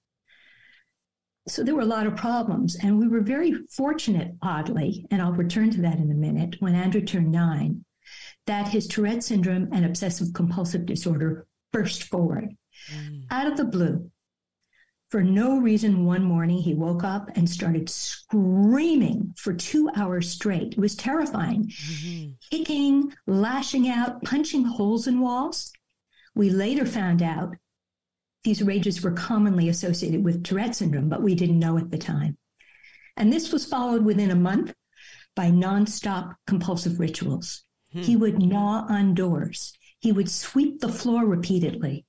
So 1.49 1.63
there 1.65 1.75
were 1.75 1.81
a 1.81 1.87
lot 1.87 2.07
of 2.07 2.17
problems. 2.17 2.77
And 2.77 2.99
we 2.99 3.09
were 3.09 3.21
very 3.21 3.55
fortunate, 3.71 4.33
oddly, 4.43 5.07
and 5.11 5.21
I'll 5.23 5.33
return 5.33 5.71
to 5.71 5.81
that 5.83 5.99
in 5.99 6.11
a 6.11 6.15
minute, 6.15 6.57
when 6.61 6.75
Andrew 6.75 7.01
turned 7.01 7.33
nine, 7.33 7.85
that 8.47 8.69
his 8.69 8.87
Tourette 8.87 9.25
syndrome 9.25 9.69
and 9.73 9.85
obsessive 9.85 10.33
compulsive 10.35 10.87
disorder 10.87 11.47
burst 11.73 12.05
forward 12.05 12.55
mm. 12.93 13.25
out 13.31 13.47
of 13.47 13.57
the 13.57 13.65
blue. 13.65 14.11
For 15.11 15.25
no 15.25 15.59
reason, 15.59 16.05
one 16.05 16.23
morning 16.23 16.59
he 16.59 16.75
woke 16.75 17.03
up 17.03 17.31
and 17.35 17.51
started 17.51 17.91
screaming 17.91 19.35
for 19.37 19.53
two 19.53 19.91
hours 19.97 20.31
straight. 20.31 20.75
It 20.75 20.79
was 20.79 20.95
terrifying, 20.95 21.65
mm-hmm. 21.65 22.31
kicking, 22.49 23.13
lashing 23.27 23.89
out, 23.89 24.23
punching 24.23 24.65
holes 24.65 25.09
in 25.09 25.19
walls. 25.19 25.73
We 26.37 26.51
later 26.51 26.87
found 26.87 27.23
out 27.23 27.57
these 28.45 28.63
rages 28.63 29.03
were 29.03 29.13
commonly 29.13 29.69
associated 29.69 30.25
with 30.25 30.45
Tourette 30.45 30.75
syndrome, 30.75 31.09
but 31.09 31.23
we 31.23 31.35
didn't 31.35 31.59
know 31.59 31.77
at 31.77 31.91
the 31.91 31.99
time. 31.99 32.39
And 33.17 33.33
this 33.33 33.53
was 33.53 33.67
followed 33.67 34.05
within 34.05 34.31
a 34.31 34.37
month 34.37 34.73
by 35.37 35.51
nonstop 35.51 36.35
compulsive 36.47 36.99
rituals. 36.99 37.65
Hmm. 37.93 38.01
He 38.01 38.17
would 38.17 38.39
gnaw 38.39 38.87
on 38.89 39.15
doors. 39.15 39.73
He 40.01 40.13
would 40.13 40.31
sweep 40.31 40.81
the 40.81 40.89
floor 40.89 41.27
repeatedly, 41.27 42.07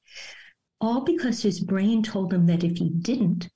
all 0.80 1.02
because 1.02 1.44
his 1.44 1.60
brain 1.60 2.02
told 2.02 2.34
him 2.34 2.46
that 2.46 2.64
if 2.64 2.78
he 2.78 2.90
didn't, 2.90 3.50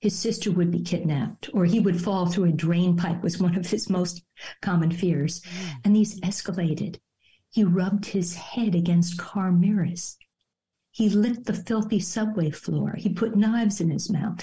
his 0.00 0.18
sister 0.18 0.50
would 0.50 0.70
be 0.70 0.82
kidnapped 0.82 1.48
or 1.54 1.64
he 1.64 1.80
would 1.80 2.02
fall 2.02 2.26
through 2.26 2.46
a 2.46 2.52
drain 2.52 2.96
pipe 2.96 3.22
was 3.22 3.38
one 3.38 3.56
of 3.56 3.70
his 3.70 3.88
most 3.88 4.22
common 4.60 4.90
fears. 4.90 5.42
Hmm. 5.44 5.68
And 5.84 5.96
these 5.96 6.20
escalated. 6.20 6.98
He 7.50 7.64
rubbed 7.64 8.06
his 8.06 8.34
head 8.34 8.74
against 8.74 9.18
car 9.18 9.52
mirrors. 9.52 10.16
He 10.92 11.08
licked 11.08 11.46
the 11.46 11.54
filthy 11.54 11.98
subway 11.98 12.50
floor. 12.50 12.94
He 12.96 13.08
put 13.08 13.36
knives 13.36 13.80
in 13.80 13.90
his 13.90 14.10
mouth. 14.10 14.40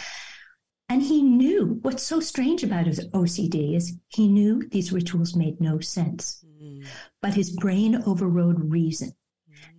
And 0.89 1.03
he 1.03 1.21
knew 1.21 1.77
what's 1.83 2.01
so 2.01 2.19
strange 2.19 2.63
about 2.63 2.87
his 2.87 3.07
OCD 3.09 3.75
is 3.75 3.95
he 4.07 4.27
knew 4.27 4.67
these 4.69 4.91
rituals 4.91 5.35
made 5.35 5.61
no 5.61 5.79
sense. 5.79 6.43
Mm. 6.61 6.85
But 7.21 7.35
his 7.35 7.51
brain 7.51 8.01
overrode 8.07 8.71
reason 8.71 9.11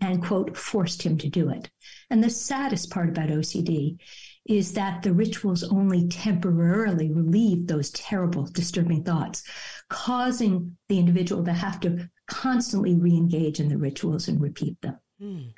and, 0.00 0.24
quote, 0.24 0.56
forced 0.56 1.02
him 1.02 1.18
to 1.18 1.28
do 1.28 1.50
it. 1.50 1.68
And 2.10 2.22
the 2.22 2.30
saddest 2.30 2.90
part 2.90 3.08
about 3.08 3.28
OCD 3.28 3.98
is 4.46 4.72
that 4.74 5.02
the 5.02 5.12
rituals 5.12 5.64
only 5.64 6.08
temporarily 6.08 7.12
relieve 7.12 7.66
those 7.66 7.90
terrible, 7.90 8.44
disturbing 8.46 9.02
thoughts, 9.02 9.42
causing 9.88 10.76
the 10.88 10.98
individual 10.98 11.44
to 11.44 11.52
have 11.52 11.80
to 11.80 12.08
constantly 12.26 12.94
re 12.94 13.12
engage 13.12 13.58
in 13.58 13.68
the 13.68 13.78
rituals 13.78 14.28
and 14.28 14.40
repeat 14.40 14.80
them. 14.80 14.96
Mm. 15.20 15.52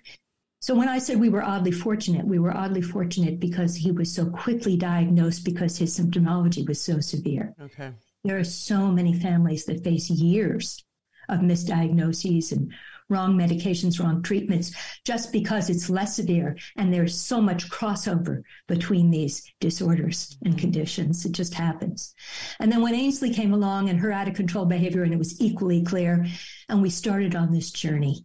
So 0.62 0.76
when 0.76 0.88
I 0.88 0.99
said 0.99 1.19
we 1.19 1.28
were 1.28 1.42
oddly 1.42 1.73
fortunate, 1.73 2.25
we 2.25 2.38
were 2.38 2.57
oddly 2.57 2.83
fortunate 2.83 3.40
because 3.40 3.75
he 3.75 3.90
was 3.90 4.14
so 4.14 4.26
quickly 4.26 4.76
diagnosed 4.76 5.45
because 5.45 5.76
his 5.76 5.99
symptomology 5.99 6.66
was 6.69 6.81
so 6.81 7.00
severe. 7.00 7.52
Okay. 7.61 7.90
There 8.23 8.38
are 8.38 8.45
so 8.45 8.92
many 8.92 9.12
families 9.12 9.64
that 9.64 9.83
face 9.83 10.09
years 10.09 10.85
of 11.28 11.40
misdiagnoses 11.40 12.52
and 12.52 12.73
wrong 13.09 13.37
medications, 13.37 13.99
wrong 13.99 14.23
treatments, 14.23 14.71
just 15.04 15.33
because 15.33 15.69
it's 15.69 15.90
less 15.90 16.14
severe. 16.14 16.57
And 16.76 16.95
there's 16.95 17.19
so 17.19 17.40
much 17.40 17.69
crossover 17.69 18.42
between 18.69 19.11
these 19.11 19.42
disorders 19.59 20.38
and 20.45 20.54
mm-hmm. 20.54 20.61
conditions. 20.61 21.26
It 21.26 21.33
just 21.33 21.54
happens. 21.54 22.14
And 22.61 22.71
then 22.71 22.83
when 22.83 22.95
Ainsley 22.95 23.35
came 23.35 23.52
along 23.52 23.88
and 23.88 23.99
her 23.99 24.12
out 24.12 24.28
of 24.28 24.35
control 24.35 24.66
behavior, 24.66 25.02
and 25.02 25.12
it 25.12 25.19
was 25.19 25.40
equally 25.40 25.83
clear, 25.83 26.25
and 26.69 26.81
we 26.81 26.88
started 26.88 27.35
on 27.35 27.52
this 27.52 27.73
journey 27.73 28.25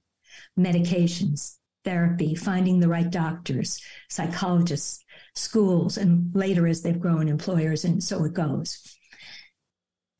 medications, 0.58 1.56
therapy, 1.88 2.36
finding 2.36 2.82
the 2.82 2.90
right 2.90 3.10
doctors, 3.10 3.82
psychologists, 4.10 5.06
schools, 5.36 5.98
and 5.98 6.36
later 6.36 6.68
as 6.68 6.82
they've 6.82 7.00
grown, 7.00 7.30
employers, 7.30 7.86
and 7.86 8.04
so 8.04 8.26
it 8.26 8.34
goes. 8.34 8.98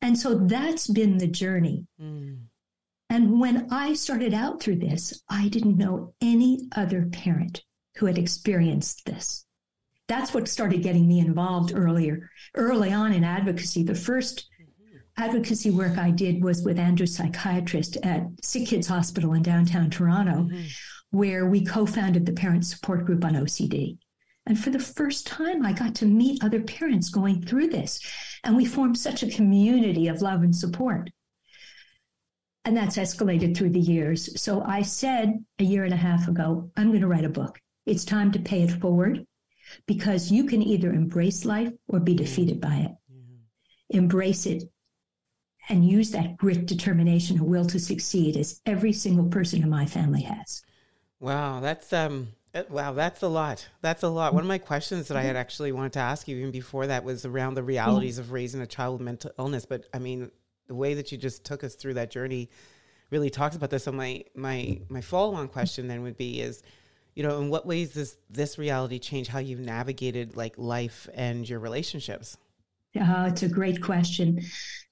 And 0.00 0.18
so 0.18 0.38
that's 0.46 0.86
been 0.86 1.18
the 1.18 1.26
journey. 1.26 1.86
Mm. 2.00 2.44
And 3.10 3.38
when 3.38 3.68
I 3.70 3.92
started 3.92 4.32
out 4.32 4.62
through 4.62 4.76
this, 4.76 5.22
I 5.28 5.48
didn't 5.48 5.76
know 5.76 6.14
any 6.22 6.68
other 6.74 7.06
parent 7.12 7.62
who 7.96 8.06
had 8.06 8.16
experienced 8.16 9.04
this. 9.04 9.44
That's 10.08 10.32
what 10.32 10.48
started 10.48 10.82
getting 10.82 11.06
me 11.06 11.20
involved 11.20 11.72
earlier, 11.74 12.30
early 12.54 12.92
on 12.94 13.12
in 13.12 13.24
advocacy. 13.24 13.82
The 13.82 13.94
first 13.94 14.48
advocacy 15.18 15.70
work 15.70 15.98
I 15.98 16.12
did 16.12 16.42
was 16.42 16.62
with 16.62 16.78
Andrew 16.78 17.06
psychiatrist 17.06 17.98
at 18.04 18.22
Sick 18.42 18.68
Kids 18.68 18.86
Hospital 18.86 19.34
in 19.34 19.42
downtown 19.42 19.90
Toronto, 19.90 20.44
mm-hmm 20.44 20.66
where 21.10 21.46
we 21.46 21.64
co 21.64 21.86
founded 21.86 22.26
the 22.26 22.32
parent 22.32 22.64
support 22.66 23.04
group 23.04 23.24
on 23.24 23.34
OCD. 23.34 23.98
And 24.46 24.58
for 24.58 24.70
the 24.70 24.78
first 24.78 25.26
time, 25.26 25.64
I 25.64 25.72
got 25.72 25.94
to 25.96 26.06
meet 26.06 26.42
other 26.42 26.60
parents 26.60 27.10
going 27.10 27.42
through 27.42 27.68
this. 27.68 28.00
And 28.44 28.56
we 28.56 28.64
formed 28.64 28.98
such 28.98 29.22
a 29.22 29.30
community 29.30 30.08
of 30.08 30.22
love 30.22 30.42
and 30.42 30.56
support. 30.56 31.10
And 32.64 32.76
that's 32.76 32.96
escalated 32.96 33.56
through 33.56 33.70
the 33.70 33.80
years. 33.80 34.40
So 34.40 34.62
I 34.62 34.82
said 34.82 35.44
a 35.58 35.64
year 35.64 35.84
and 35.84 35.94
a 35.94 35.98
half 35.98 36.28
ago, 36.28 36.70
I'm 36.76 36.88
going 36.88 37.02
to 37.02 37.08
write 37.08 37.24
a 37.24 37.30
book. 37.30 37.60
It's 37.86 38.04
time 38.04 38.32
to 38.32 38.38
pay 38.38 38.62
it 38.62 38.80
forward 38.80 39.26
because 39.86 40.30
you 40.30 40.44
can 40.44 40.62
either 40.62 40.92
embrace 40.92 41.44
life 41.44 41.72
or 41.86 42.00
be 42.00 42.14
defeated 42.14 42.60
by 42.60 42.76
it. 42.76 42.92
Embrace 43.90 44.46
it 44.46 44.64
and 45.68 45.86
use 45.86 46.10
that 46.10 46.36
grit, 46.36 46.66
determination, 46.66 47.38
and 47.38 47.46
will 47.46 47.66
to 47.66 47.78
succeed 47.78 48.36
as 48.36 48.60
every 48.66 48.92
single 48.92 49.28
person 49.28 49.62
in 49.62 49.68
my 49.68 49.84
family 49.84 50.22
has. 50.22 50.62
Wow, 51.20 51.60
that's 51.60 51.92
um 51.92 52.28
wow, 52.68 52.92
that's 52.92 53.22
a 53.22 53.28
lot. 53.28 53.68
That's 53.80 54.02
a 54.02 54.08
lot. 54.08 54.34
One 54.34 54.42
of 54.42 54.48
my 54.48 54.58
questions 54.58 55.08
that 55.08 55.16
I 55.16 55.22
had 55.22 55.36
actually 55.36 55.72
wanted 55.72 55.94
to 55.94 56.00
ask 56.00 56.28
you 56.28 56.36
even 56.36 56.50
before 56.50 56.86
that 56.86 57.04
was 57.04 57.24
around 57.24 57.54
the 57.54 57.62
realities 57.62 58.18
of 58.18 58.32
raising 58.32 58.60
a 58.60 58.66
child 58.66 58.94
with 58.94 59.04
mental 59.04 59.30
illness, 59.38 59.66
but 59.66 59.84
I 59.92 59.98
mean, 59.98 60.30
the 60.66 60.74
way 60.74 60.94
that 60.94 61.12
you 61.12 61.18
just 61.18 61.44
took 61.44 61.64
us 61.64 61.74
through 61.74 61.94
that 61.94 62.10
journey 62.10 62.50
really 63.10 63.30
talks 63.30 63.56
about 63.56 63.70
this. 63.70 63.84
So 63.84 63.92
my 63.92 64.24
my 64.34 64.80
my 64.88 65.00
follow-on 65.00 65.48
question 65.48 65.88
then 65.88 66.02
would 66.02 66.16
be 66.16 66.40
is 66.40 66.62
you 67.14 67.24
know, 67.24 67.40
in 67.40 67.50
what 67.50 67.66
ways 67.66 67.94
does 67.94 68.16
this 68.30 68.58
reality 68.58 69.00
change 69.00 69.26
how 69.26 69.40
you've 69.40 69.58
navigated 69.58 70.36
like 70.36 70.54
life 70.56 71.08
and 71.12 71.48
your 71.48 71.58
relationships? 71.58 72.36
Uh, 72.98 73.26
it's 73.30 73.42
a 73.42 73.48
great 73.48 73.82
question. 73.82 74.40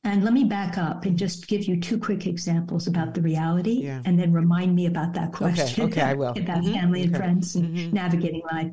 And 0.05 0.23
let 0.23 0.33
me 0.33 0.45
back 0.45 0.79
up 0.79 1.05
and 1.05 1.19
just 1.19 1.49
give 1.49 1.65
you 1.65 1.81
two 1.81 1.99
quick 1.99 2.26
examples 2.26 2.87
about 2.87 3.15
the 3.15 3.23
reality 3.23 3.83
yeah. 3.85 4.03
and 4.05 4.19
then 4.19 4.33
remind 4.33 4.75
me 4.75 4.87
about 4.87 5.15
that 5.15 5.33
question. 5.33 5.85
Okay, 5.85 6.00
okay 6.00 6.11
I 6.11 6.15
will. 6.15 6.29
About 6.37 6.62
mm-hmm. 6.62 6.75
family 6.75 7.03
and 7.03 7.17
friends 7.17 7.57
and 7.57 7.76
mm-hmm. 7.76 7.93
navigating 7.93 8.43
life. 8.53 8.71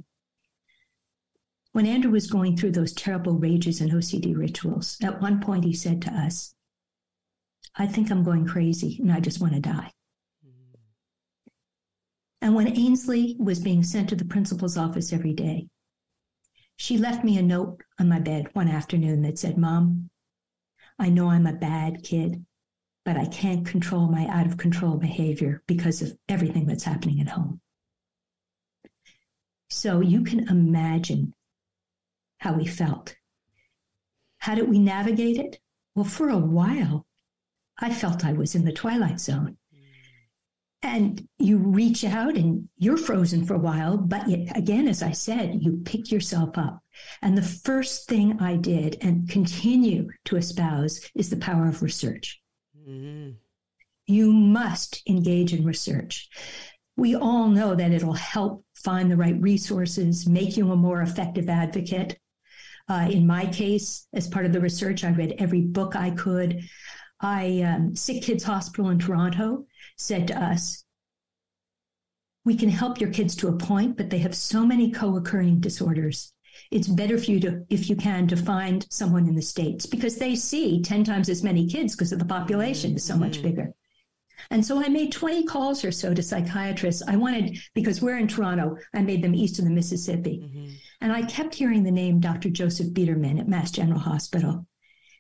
When 1.71 1.87
Andrew 1.87 2.11
was 2.11 2.29
going 2.29 2.55
through 2.55 2.73
those 2.73 2.93
terrible 2.93 3.33
rages 3.33 3.81
and 3.81 3.91
OCD 3.91 4.37
rituals, 4.37 4.95
at 5.01 5.21
one 5.21 5.41
point 5.41 5.65
he 5.65 5.73
said 5.73 6.03
to 6.03 6.11
us, 6.11 6.53
I 7.75 7.87
think 7.87 8.11
I'm 8.11 8.23
going 8.23 8.45
crazy 8.45 8.99
and 9.01 9.11
I 9.11 9.19
just 9.19 9.41
want 9.41 9.53
to 9.53 9.59
die. 9.59 9.91
Mm-hmm. 10.45 10.77
And 12.43 12.53
when 12.53 12.77
Ainsley 12.77 13.35
was 13.39 13.59
being 13.59 13.81
sent 13.81 14.09
to 14.09 14.15
the 14.15 14.25
principal's 14.25 14.77
office 14.77 15.11
every 15.11 15.33
day, 15.33 15.67
she 16.75 16.97
left 16.97 17.23
me 17.23 17.37
a 17.37 17.41
note 17.41 17.81
on 17.99 18.09
my 18.09 18.19
bed 18.19 18.47
one 18.53 18.67
afternoon 18.67 19.21
that 19.21 19.39
said, 19.39 19.57
Mom, 19.57 20.09
I 20.99 21.09
know 21.09 21.29
I'm 21.29 21.47
a 21.47 21.53
bad 21.53 22.03
kid, 22.03 22.45
but 23.05 23.17
I 23.17 23.25
can't 23.25 23.65
control 23.65 24.07
my 24.07 24.27
out 24.27 24.45
of 24.45 24.57
control 24.57 24.97
behavior 24.97 25.61
because 25.67 26.01
of 26.01 26.17
everything 26.29 26.65
that's 26.65 26.83
happening 26.83 27.19
at 27.19 27.29
home. 27.29 27.61
So 29.69 30.01
you 30.01 30.23
can 30.23 30.47
imagine 30.49 31.33
how 32.37 32.53
we 32.53 32.65
felt. 32.65 33.15
How 34.37 34.55
did 34.55 34.69
we 34.69 34.79
navigate 34.79 35.37
it? 35.37 35.59
Well, 35.95 36.05
for 36.05 36.29
a 36.29 36.37
while, 36.37 37.05
I 37.79 37.93
felt 37.93 38.25
I 38.25 38.33
was 38.33 38.55
in 38.55 38.65
the 38.65 38.71
twilight 38.71 39.19
zone 39.19 39.57
and 40.83 41.27
you 41.39 41.57
reach 41.57 42.03
out 42.03 42.35
and 42.35 42.67
you're 42.77 42.97
frozen 42.97 43.45
for 43.45 43.55
a 43.55 43.59
while 43.59 43.97
but 43.97 44.27
yet, 44.27 44.55
again 44.57 44.87
as 44.87 45.01
i 45.01 45.11
said 45.11 45.57
you 45.61 45.81
pick 45.85 46.11
yourself 46.11 46.57
up 46.57 46.79
and 47.21 47.37
the 47.37 47.41
first 47.41 48.07
thing 48.07 48.39
i 48.39 48.55
did 48.55 48.97
and 49.01 49.29
continue 49.29 50.07
to 50.25 50.35
espouse 50.35 51.09
is 51.15 51.29
the 51.29 51.37
power 51.37 51.67
of 51.67 51.81
research 51.81 52.41
mm-hmm. 52.77 53.31
you 54.05 54.31
must 54.31 55.01
engage 55.07 55.53
in 55.53 55.65
research 55.65 56.29
we 56.95 57.15
all 57.15 57.47
know 57.47 57.75
that 57.75 57.91
it'll 57.91 58.13
help 58.13 58.63
find 58.75 59.09
the 59.09 59.17
right 59.17 59.39
resources, 59.41 60.27
make 60.27 60.57
you 60.57 60.71
a 60.71 60.75
more 60.75 61.01
effective 61.01 61.49
advocate. 61.49 62.19
Uh, 62.89 63.07
in 63.09 63.25
my 63.25 63.45
case, 63.47 64.07
as 64.13 64.27
part 64.27 64.45
of 64.45 64.51
the 64.51 64.59
research, 64.59 65.03
I 65.03 65.11
read 65.11 65.35
every 65.39 65.61
book 65.61 65.95
I 65.95 66.11
could. 66.11 66.61
I 67.23 67.61
um, 67.61 67.95
Sick 67.95 68.21
Kids 68.21 68.43
Hospital 68.43 68.89
in 68.89 68.99
Toronto 68.99 69.65
said 69.97 70.27
to 70.27 70.43
us, 70.43 70.83
"We 72.43 72.55
can 72.55 72.69
help 72.69 72.99
your 72.99 73.11
kids 73.11 73.35
to 73.37 73.47
a 73.47 73.57
point, 73.57 73.95
but 73.95 74.09
they 74.09 74.19
have 74.19 74.35
so 74.35 74.65
many 74.65 74.91
co-occurring 74.91 75.61
disorders. 75.61 76.33
It's 76.69 76.87
better 76.87 77.17
for 77.17 77.31
you 77.31 77.39
to, 77.39 77.65
if 77.69 77.89
you 77.89 77.95
can, 77.95 78.27
to 78.27 78.35
find 78.35 78.85
someone 78.91 79.27
in 79.27 79.35
the 79.35 79.41
states 79.41 79.85
because 79.85 80.17
they 80.17 80.35
see 80.35 80.81
ten 80.81 81.03
times 81.03 81.29
as 81.29 81.43
many 81.43 81.67
kids 81.67 81.95
because 81.95 82.11
of 82.11 82.19
the 82.19 82.25
population 82.25 82.95
is 82.95 83.05
so 83.05 83.15
much 83.15 83.33
mm-hmm. 83.33 83.47
bigger." 83.47 83.73
And 84.49 84.65
so 84.65 84.83
I 84.83 84.89
made 84.89 85.11
20 85.11 85.45
calls 85.45 85.85
or 85.85 85.91
so 85.91 86.13
to 86.13 86.21
psychiatrists. 86.21 87.01
I 87.07 87.15
wanted, 87.15 87.57
because 87.73 88.01
we're 88.01 88.17
in 88.17 88.27
Toronto, 88.27 88.75
I 88.93 89.01
made 89.01 89.23
them 89.23 89.35
east 89.35 89.59
of 89.59 89.65
the 89.65 89.71
Mississippi. 89.71 90.41
Mm-hmm. 90.43 90.69
And 91.01 91.13
I 91.13 91.21
kept 91.23 91.55
hearing 91.55 91.83
the 91.83 91.91
name 91.91 92.19
Dr. 92.19 92.49
Joseph 92.49 92.93
Biederman 92.93 93.39
at 93.39 93.47
Mass 93.47 93.71
General 93.71 93.99
Hospital. 93.99 94.65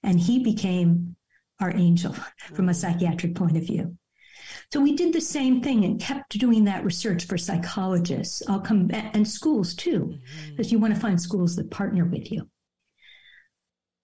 And 0.03 0.19
he 0.19 0.43
became 0.43 1.15
our 1.63 1.75
angel 1.75 2.15
from 2.53 2.69
a 2.69 2.73
psychiatric 2.73 3.35
point 3.35 3.57
of 3.57 3.63
view. 3.63 3.97
So 4.71 4.81
we 4.81 4.95
did 4.95 5.13
the 5.13 5.21
same 5.21 5.61
thing 5.61 5.85
and 5.85 6.01
kept 6.01 6.37
doing 6.37 6.65
that 6.65 6.83
research 6.83 7.25
for 7.25 7.37
psychologists. 7.37 8.41
I'll 8.49 8.59
come 8.59 8.89
and 8.91 9.27
schools 9.27 9.75
too, 9.75 10.17
because 10.49 10.67
mm-hmm. 10.67 10.75
you 10.75 10.79
want 10.79 10.93
to 10.93 10.99
find 10.99 11.21
schools 11.21 11.55
that 11.55 11.71
partner 11.71 12.05
with 12.05 12.31
you. 12.31 12.49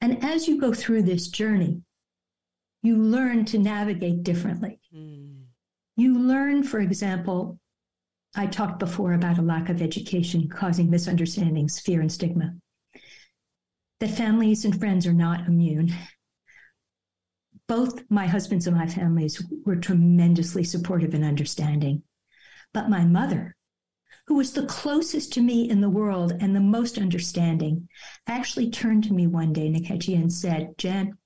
And 0.02 0.24
as 0.24 0.48
you 0.48 0.60
go 0.60 0.74
through 0.74 1.04
this 1.04 1.28
journey, 1.28 1.82
you 2.82 2.96
learn 2.96 3.46
to 3.46 3.58
navigate 3.58 4.24
differently. 4.24 4.80
Mm. 4.96 5.44
You 5.98 6.18
learn, 6.18 6.64
for 6.64 6.80
example, 6.80 7.60
I 8.36 8.48
talked 8.48 8.80
before 8.80 9.14
about 9.14 9.38
a 9.38 9.42
lack 9.42 9.70
of 9.70 9.82
education 9.82 10.48
causing 10.48 10.90
misunderstandings, 10.90 11.80
fear, 11.80 12.00
and 12.00 12.12
stigma. 12.12 12.54
That 14.00 14.12
families 14.12 14.64
and 14.64 14.80
friends 14.80 15.06
are 15.06 15.14
not 15.14 15.48
immune. 15.48 15.94
Both 17.70 18.04
my 18.10 18.26
husbands 18.26 18.68
and 18.68 18.76
my 18.76 18.88
families 18.88 19.42
were 19.64 19.76
tremendously 19.76 20.64
supportive 20.64 21.14
and 21.14 21.24
understanding. 21.24 22.02
But 22.74 22.90
my 22.90 23.06
mother, 23.06 23.56
who 24.26 24.36
was 24.36 24.54
the 24.54 24.66
closest 24.66 25.32
to 25.34 25.42
me 25.42 25.70
in 25.70 25.80
the 25.80 25.90
world 25.90 26.34
and 26.40 26.56
the 26.56 26.60
most 26.60 26.98
understanding, 26.98 27.88
actually 28.28 28.72
turned 28.72 29.04
to 29.06 29.14
me 29.14 29.28
one 29.28 29.54
day, 29.54 29.70
Nkechi, 29.70 30.16
and 30.16 30.34
said, 30.34 30.74
Jen, 30.80 31.18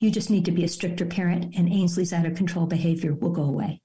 you 0.00 0.10
just 0.10 0.30
need 0.30 0.44
to 0.44 0.52
be 0.52 0.64
a 0.64 0.68
stricter 0.68 1.06
parent, 1.06 1.54
and 1.56 1.68
Ainsley's 1.68 2.12
out 2.12 2.26
of 2.26 2.36
control 2.36 2.66
behavior 2.66 3.14
will 3.14 3.32
go 3.32 3.44
away. 3.44 3.80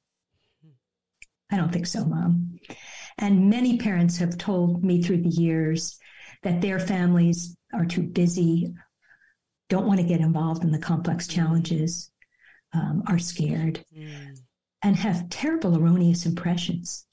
I 1.50 1.55
don't 1.55 1.71
think 1.71 1.88
so, 1.88 2.05
mom. 2.05 2.59
And 3.17 3.50
many 3.50 3.77
parents 3.77 4.17
have 4.17 4.38
told 4.38 4.83
me 4.83 5.01
through 5.01 5.21
the 5.21 5.29
years 5.29 5.98
that 6.43 6.62
their 6.62 6.79
families 6.79 7.55
are 7.74 7.86
too 7.86 8.03
busy, 8.03 8.74
don't 9.70 9.88
want 9.88 10.00
to 10.00 10.06
get 10.06 10.20
involved 10.20 10.64
in 10.64 10.72
the 10.72 10.80
complex 10.80 11.28
challenges, 11.28 12.12
um, 12.74 13.04
are 13.08 13.20
scared, 13.20 13.84
mm. 13.96 14.38
and 14.84 14.96
have 14.96 15.30
terrible 15.30 15.78
erroneous 15.78 16.26
impressions. 16.26 17.06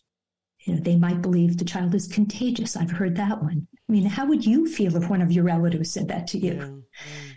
You 0.61 0.75
know, 0.75 0.81
they 0.81 0.97
might 0.97 1.23
believe 1.23 1.57
the 1.57 1.65
child 1.65 1.95
is 1.95 2.09
contagious. 2.09 2.77
I've 2.77 2.91
heard 2.91 3.17
that 3.17 3.43
one. 3.43 3.69
I 3.89 3.93
mean, 3.93 4.07
how 4.07 4.27
would 4.27 4.45
you 4.45 4.67
feel 4.67 4.97
if 4.97 5.09
one 5.09 5.23
of 5.23 5.31
your 5.31 5.45
relatives 5.45 5.93
said 5.93 6.09
that 6.09 6.27
to 6.29 6.39
you? 6.39 6.55
Yeah. 6.55 6.65
Yeah. 6.65 7.33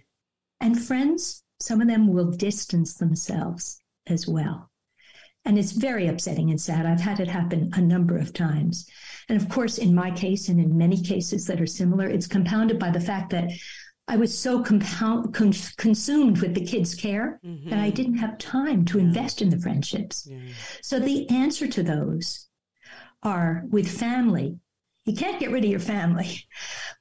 And 0.61 0.81
friends, 0.81 1.43
some 1.61 1.81
of 1.81 1.87
them 1.87 2.11
will 2.11 2.31
distance 2.31 2.95
themselves 2.95 3.79
as 4.07 4.27
well. 4.27 4.69
And 5.45 5.57
it's 5.57 5.71
very 5.71 6.07
upsetting 6.07 6.49
and 6.49 6.59
sad. 6.59 6.85
I've 6.85 6.99
had 6.99 7.19
it 7.19 7.27
happen 7.27 7.71
a 7.73 7.81
number 7.81 8.17
of 8.17 8.33
times. 8.33 8.87
And 9.29 9.41
of 9.41 9.47
course, 9.47 9.77
in 9.77 9.95
my 9.95 10.11
case 10.11 10.49
and 10.49 10.59
in 10.59 10.77
many 10.77 11.01
cases 11.01 11.45
that 11.45 11.61
are 11.61 11.67
similar, 11.67 12.07
it's 12.07 12.27
compounded 12.27 12.77
by 12.77 12.89
the 12.91 12.99
fact 12.99 13.29
that 13.29 13.49
I 14.09 14.17
was 14.17 14.35
so 14.35 14.63
compound, 14.63 15.35
con- 15.35 15.53
consumed 15.77 16.41
with 16.41 16.55
the 16.55 16.65
kids' 16.65 16.95
care 16.95 17.39
mm-hmm. 17.45 17.69
that 17.69 17.77
I 17.77 17.91
didn't 17.91 18.17
have 18.17 18.39
time 18.39 18.83
to 18.85 18.97
yeah. 18.97 19.03
invest 19.03 19.43
in 19.43 19.49
the 19.49 19.59
friendships. 19.59 20.27
Yeah. 20.29 20.39
So 20.81 20.99
the 20.99 21.29
answer 21.29 21.67
to 21.67 21.83
those 21.83 22.47
are 23.21 23.65
with 23.69 23.87
family, 23.87 24.57
you 25.05 25.15
can't 25.15 25.39
get 25.39 25.51
rid 25.51 25.63
of 25.63 25.69
your 25.69 25.79
family, 25.79 26.47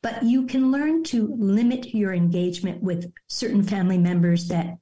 but 0.03 0.23
you 0.23 0.47
can 0.47 0.71
learn 0.71 1.03
to 1.05 1.35
limit 1.39 1.95
your 1.95 2.13
engagement 2.13 2.83
with 2.83 3.11
certain 3.27 3.63
family 3.63 3.99
members 3.99 4.49
that, 4.49 4.77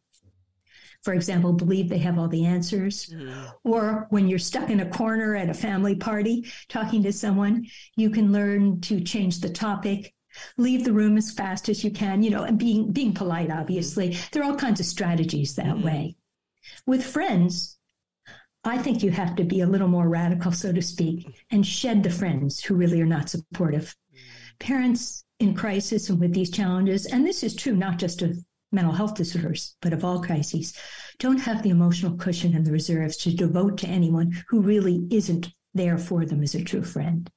for 1.03 1.14
example, 1.14 1.53
believe 1.53 1.88
they 1.88 1.98
have 1.98 2.18
all 2.18 2.29
the 2.29 2.44
answers. 2.44 3.07
Mm. 3.14 3.53
Or 3.62 4.09
when 4.11 4.27
you're 4.27 4.40
stuck 4.40 4.68
in 4.68 4.81
a 4.81 4.90
corner 4.90 5.37
at 5.37 5.48
a 5.48 5.55
family 5.55 5.94
party 5.94 6.44
talking 6.68 7.05
to 7.05 7.12
someone, 7.12 7.66
you 7.94 8.11
can 8.11 8.33
learn 8.33 8.81
to 8.81 9.00
change 9.00 9.38
the 9.38 9.50
topic, 9.50 10.12
leave 10.57 10.85
the 10.85 10.92
room 10.92 11.16
as 11.16 11.31
fast 11.31 11.68
as 11.68 11.85
you 11.85 11.90
can, 11.90 12.22
you 12.22 12.31
know, 12.31 12.44
and 12.44 12.59
being 12.59 12.92
being 12.92 13.12
polite, 13.14 13.51
obviously. 13.51 14.11
Mm. 14.11 14.31
There 14.31 14.42
are 14.42 14.46
all 14.51 14.57
kinds 14.57 14.81
of 14.81 14.87
strategies 14.87 15.55
that 15.57 15.77
mm. 15.77 15.85
way. 15.85 16.16
With 16.87 17.05
friends, 17.05 17.79
I 18.64 18.79
think 18.79 19.03
you 19.03 19.11
have 19.12 19.37
to 19.37 19.44
be 19.44 19.61
a 19.61 19.66
little 19.66 19.88
more 19.88 20.09
radical, 20.09 20.51
so 20.53 20.72
to 20.72 20.83
speak, 20.83 21.44
and 21.51 21.64
shed 21.64 22.03
the 22.03 22.11
friends 22.11 22.62
who 22.62 22.75
really 22.75 23.01
are 23.01 23.07
not 23.07 23.29
supportive. 23.29 23.94
Parents 24.59 25.25
in 25.38 25.55
crisis 25.55 26.11
and 26.11 26.18
with 26.18 26.33
these 26.33 26.51
challenges, 26.51 27.07
and 27.07 27.25
this 27.25 27.42
is 27.42 27.55
true 27.55 27.77
not 27.77 27.99
just 27.99 28.22
of 28.22 28.37
mental 28.72 28.92
health 28.92 29.14
disorders, 29.14 29.77
but 29.81 29.92
of 29.92 30.05
all 30.05 30.22
crises, 30.22 30.77
don't 31.18 31.38
have 31.38 31.62
the 31.62 31.70
emotional 31.70 32.16
cushion 32.16 32.55
and 32.55 32.66
the 32.66 32.72
reserves 32.72 33.16
to 33.18 33.35
devote 33.35 33.79
to 33.79 33.87
anyone 33.87 34.33
who 34.49 34.61
really 34.61 35.07
isn't 35.11 35.53
there 35.75 35.99
for 35.99 36.25
them 36.25 36.42
as 36.42 36.55
a 36.55 36.64
true 36.64 36.83
friend. 36.83 37.31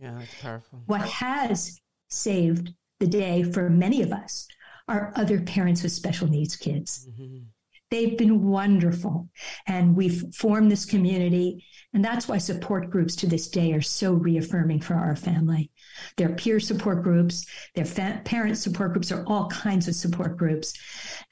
Yeah, 0.00 0.14
that's 0.18 0.40
powerful. 0.40 0.82
What 0.86 1.02
has 1.02 1.78
saved 2.10 2.74
the 2.98 3.06
day 3.06 3.42
for 3.42 3.70
many 3.70 4.02
of 4.02 4.12
us 4.12 4.46
are 4.88 5.12
other 5.16 5.40
parents 5.40 5.82
with 5.82 5.92
special 5.92 6.28
needs 6.28 6.56
kids. 6.56 7.08
Mm-hmm. 7.08 7.44
They've 7.90 8.16
been 8.16 8.44
wonderful. 8.44 9.28
And 9.66 9.96
we've 9.96 10.32
formed 10.32 10.70
this 10.70 10.84
community. 10.84 11.64
And 11.92 12.04
that's 12.04 12.28
why 12.28 12.38
support 12.38 12.88
groups 12.88 13.16
to 13.16 13.26
this 13.26 13.48
day 13.48 13.72
are 13.72 13.82
so 13.82 14.12
reaffirming 14.12 14.80
for 14.80 14.94
our 14.94 15.16
family. 15.16 15.72
Their 16.16 16.28
peer 16.28 16.60
support 16.60 17.02
groups, 17.02 17.46
their 17.74 17.84
fa- 17.84 18.22
parent 18.24 18.58
support 18.58 18.92
groups 18.92 19.10
are 19.10 19.24
all 19.26 19.48
kinds 19.48 19.88
of 19.88 19.96
support 19.96 20.36
groups. 20.36 20.72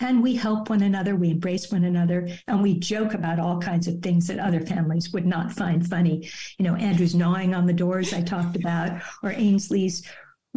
And 0.00 0.20
we 0.20 0.34
help 0.34 0.68
one 0.68 0.82
another, 0.82 1.14
we 1.14 1.30
embrace 1.30 1.70
one 1.70 1.84
another, 1.84 2.28
and 2.48 2.60
we 2.60 2.76
joke 2.78 3.14
about 3.14 3.38
all 3.38 3.60
kinds 3.60 3.86
of 3.86 4.00
things 4.02 4.26
that 4.26 4.40
other 4.40 4.60
families 4.60 5.12
would 5.12 5.26
not 5.26 5.52
find 5.52 5.88
funny. 5.88 6.28
You 6.58 6.64
know, 6.64 6.74
Andrew's 6.74 7.14
gnawing 7.14 7.54
on 7.54 7.66
the 7.66 7.72
doors 7.72 8.12
I 8.12 8.22
talked 8.22 8.56
about, 8.56 9.00
or 9.22 9.30
Ainsley's 9.30 10.02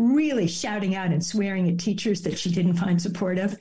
really 0.01 0.47
shouting 0.47 0.95
out 0.95 1.11
and 1.11 1.23
swearing 1.23 1.69
at 1.69 1.77
teachers 1.77 2.21
that 2.21 2.37
she 2.37 2.49
didn't 2.49 2.75
find 2.75 3.01
supportive. 3.01 3.57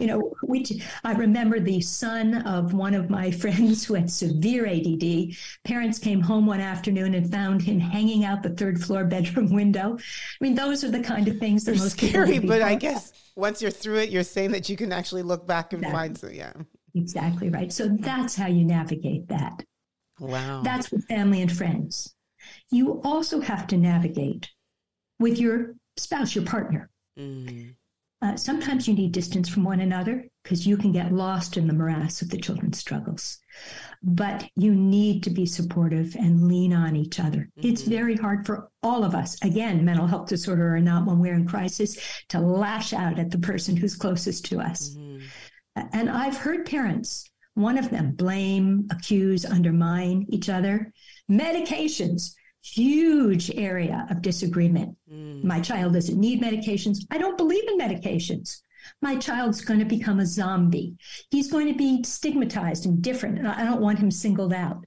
you 0.00 0.06
know, 0.06 0.32
we 0.46 0.64
I 1.04 1.12
remember 1.12 1.60
the 1.60 1.80
son 1.80 2.42
of 2.46 2.72
one 2.72 2.94
of 2.94 3.10
my 3.10 3.30
friends 3.42 3.84
who 3.84 3.94
had 3.94 4.10
severe 4.10 4.66
ADD. 4.66 5.34
Parents 5.64 5.98
came 5.98 6.20
home 6.20 6.46
one 6.46 6.60
afternoon 6.60 7.14
and 7.14 7.30
found 7.30 7.62
him 7.62 7.78
hanging 7.78 8.24
out 8.24 8.42
the 8.42 8.50
third 8.50 8.82
floor 8.82 9.04
bedroom 9.04 9.52
window. 9.52 9.96
I 9.98 10.44
mean, 10.44 10.54
those 10.54 10.84
are 10.84 10.90
the 10.90 11.02
kind 11.02 11.28
of 11.28 11.38
things 11.38 11.64
that 11.64 11.76
most 11.76 11.98
scary, 11.98 12.38
but 12.38 12.62
I 12.62 12.74
guess 12.74 13.12
once 13.36 13.60
you're 13.60 13.70
through 13.70 13.98
it, 13.98 14.10
you're 14.10 14.22
saying 14.22 14.52
that 14.52 14.68
you 14.68 14.76
can 14.76 14.92
actually 14.92 15.22
look 15.22 15.46
back 15.46 15.72
and 15.72 15.82
exactly. 15.82 15.98
find 15.98 16.18
so 16.18 16.28
yeah. 16.28 16.52
Exactly 16.94 17.48
right. 17.48 17.72
So 17.72 17.88
that's 17.88 18.36
how 18.36 18.46
you 18.46 18.64
navigate 18.64 19.28
that. 19.28 19.64
Wow. 20.20 20.62
That's 20.62 20.90
with 20.90 21.04
family 21.06 21.40
and 21.42 21.50
friends. 21.50 22.14
You 22.70 23.00
also 23.02 23.40
have 23.40 23.66
to 23.68 23.76
navigate 23.76 24.50
with 25.18 25.38
your 25.38 25.74
spouse, 25.96 26.34
your 26.34 26.44
partner. 26.44 26.90
Mm. 27.18 27.74
Uh, 28.22 28.36
sometimes 28.36 28.86
you 28.86 28.94
need 28.94 29.10
distance 29.10 29.48
from 29.48 29.64
one 29.64 29.80
another 29.80 30.24
because 30.44 30.64
you 30.64 30.76
can 30.76 30.92
get 30.92 31.12
lost 31.12 31.56
in 31.56 31.66
the 31.66 31.72
morass 31.72 32.22
of 32.22 32.30
the 32.30 32.38
children's 32.38 32.78
struggles. 32.78 33.38
But 34.00 34.48
you 34.54 34.74
need 34.76 35.24
to 35.24 35.30
be 35.30 35.44
supportive 35.44 36.14
and 36.14 36.46
lean 36.46 36.72
on 36.72 36.94
each 36.94 37.18
other. 37.18 37.48
Mm-hmm. 37.58 37.68
It's 37.68 37.82
very 37.82 38.16
hard 38.16 38.46
for 38.46 38.68
all 38.80 39.02
of 39.02 39.16
us, 39.16 39.42
again, 39.42 39.84
mental 39.84 40.06
health 40.06 40.28
disorder 40.28 40.76
or 40.76 40.80
not, 40.80 41.04
when 41.04 41.18
we're 41.18 41.34
in 41.34 41.48
crisis, 41.48 41.98
to 42.28 42.38
lash 42.38 42.92
out 42.92 43.18
at 43.18 43.32
the 43.32 43.38
person 43.38 43.76
who's 43.76 43.96
closest 43.96 44.44
to 44.46 44.60
us. 44.60 44.94
Mm-hmm. 44.96 45.26
And 45.92 46.08
I've 46.08 46.36
heard 46.36 46.66
parents, 46.66 47.28
one 47.54 47.76
of 47.76 47.90
them 47.90 48.12
blame, 48.12 48.86
accuse, 48.90 49.44
undermine 49.44 50.26
each 50.28 50.48
other. 50.48 50.92
Medications 51.28 52.34
huge 52.62 53.50
area 53.54 54.06
of 54.10 54.22
disagreement. 54.22 54.96
Mm. 55.12 55.44
My 55.44 55.60
child 55.60 55.94
doesn't 55.94 56.18
need 56.18 56.40
medications. 56.40 56.98
I 57.10 57.18
don't 57.18 57.36
believe 57.36 57.64
in 57.68 57.78
medications. 57.78 58.62
My 59.00 59.16
child's 59.16 59.60
going 59.60 59.78
to 59.80 59.84
become 59.84 60.20
a 60.20 60.26
zombie. 60.26 60.96
He's 61.30 61.50
going 61.50 61.68
to 61.68 61.74
be 61.74 62.02
stigmatized 62.02 62.86
and 62.86 63.02
different, 63.02 63.38
and 63.38 63.48
I 63.48 63.64
don't 63.64 63.80
want 63.80 63.98
him 63.98 64.10
singled 64.10 64.52
out. 64.52 64.84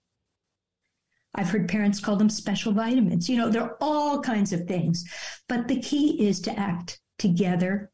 I've 1.35 1.49
heard 1.49 1.67
parents 1.67 1.99
call 1.99 2.15
them 2.15 2.29
special 2.29 2.71
vitamins. 2.71 3.29
You 3.29 3.38
know, 3.38 3.49
there 3.49 3.63
are 3.63 3.77
all 3.81 4.21
kinds 4.21 4.53
of 4.53 4.67
things. 4.67 5.05
But 5.49 5.67
the 5.67 5.81
key 5.81 6.27
is 6.27 6.39
to 6.41 6.57
act 6.57 6.99
together 7.19 7.91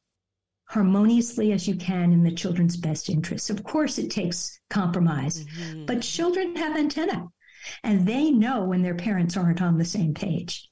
harmoniously 0.65 1.51
as 1.51 1.67
you 1.67 1.75
can 1.75 2.13
in 2.13 2.23
the 2.23 2.31
children's 2.31 2.77
best 2.77 3.09
interests. 3.09 3.49
Of 3.49 3.63
course, 3.63 3.97
it 3.97 4.09
takes 4.09 4.59
compromise, 4.69 5.43
mm-hmm. 5.43 5.85
but 5.85 6.01
children 6.01 6.55
have 6.55 6.77
antenna 6.77 7.27
And 7.83 8.07
they 8.07 8.31
know 8.31 8.63
when 8.63 8.81
their 8.81 8.95
parents 8.95 9.37
aren't 9.37 9.61
on 9.61 9.77
the 9.77 9.85
same 9.85 10.13
page. 10.13 10.69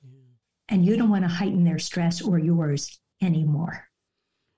And 0.69 0.85
you 0.85 0.97
don't 0.97 1.09
want 1.09 1.23
to 1.23 1.29
heighten 1.29 1.63
their 1.63 1.79
stress 1.79 2.21
or 2.21 2.37
yours 2.37 2.99
anymore. 3.21 3.89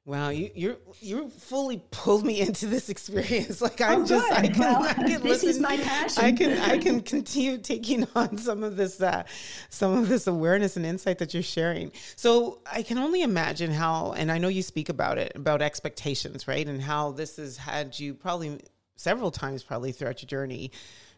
Wow, 0.03 0.29
you 0.29 0.49
you 0.55 0.77
you 0.99 1.29
fully 1.29 1.83
pulled 1.91 2.25
me 2.25 2.41
into 2.41 2.65
this 2.65 2.89
experience. 2.89 3.61
Like 3.61 3.79
I'm 3.81 4.01
oh, 4.01 4.05
just, 4.05 4.31
I 4.31 4.47
can, 4.47 4.59
well, 4.59 4.83
I 4.83 4.93
can 4.93 5.05
this 5.21 5.23
listen. 5.23 5.49
is 5.49 5.59
my 5.59 5.77
passion. 5.83 6.23
I 6.23 6.31
can, 6.31 6.57
I 6.57 6.77
can 6.79 7.01
continue 7.01 7.59
taking 7.59 8.07
on 8.15 8.39
some 8.39 8.63
of 8.63 8.77
this, 8.77 8.99
uh, 8.99 9.23
some 9.69 9.95
of 9.95 10.09
this 10.09 10.25
awareness 10.25 10.75
and 10.75 10.85
insight 10.87 11.19
that 11.19 11.35
you're 11.35 11.43
sharing. 11.43 11.91
So 12.15 12.61
I 12.71 12.81
can 12.81 12.97
only 12.97 13.21
imagine 13.21 13.71
how, 13.71 14.13
and 14.13 14.31
I 14.31 14.39
know 14.39 14.47
you 14.47 14.63
speak 14.63 14.89
about 14.89 15.19
it, 15.19 15.33
about 15.35 15.61
expectations, 15.61 16.47
right, 16.47 16.67
and 16.67 16.81
how 16.81 17.11
this 17.11 17.37
has 17.37 17.57
had 17.57 17.99
you 17.99 18.15
probably 18.15 18.59
several 18.95 19.29
times, 19.29 19.61
probably 19.61 19.91
throughout 19.91 20.23
your 20.23 20.27
journey, 20.27 20.71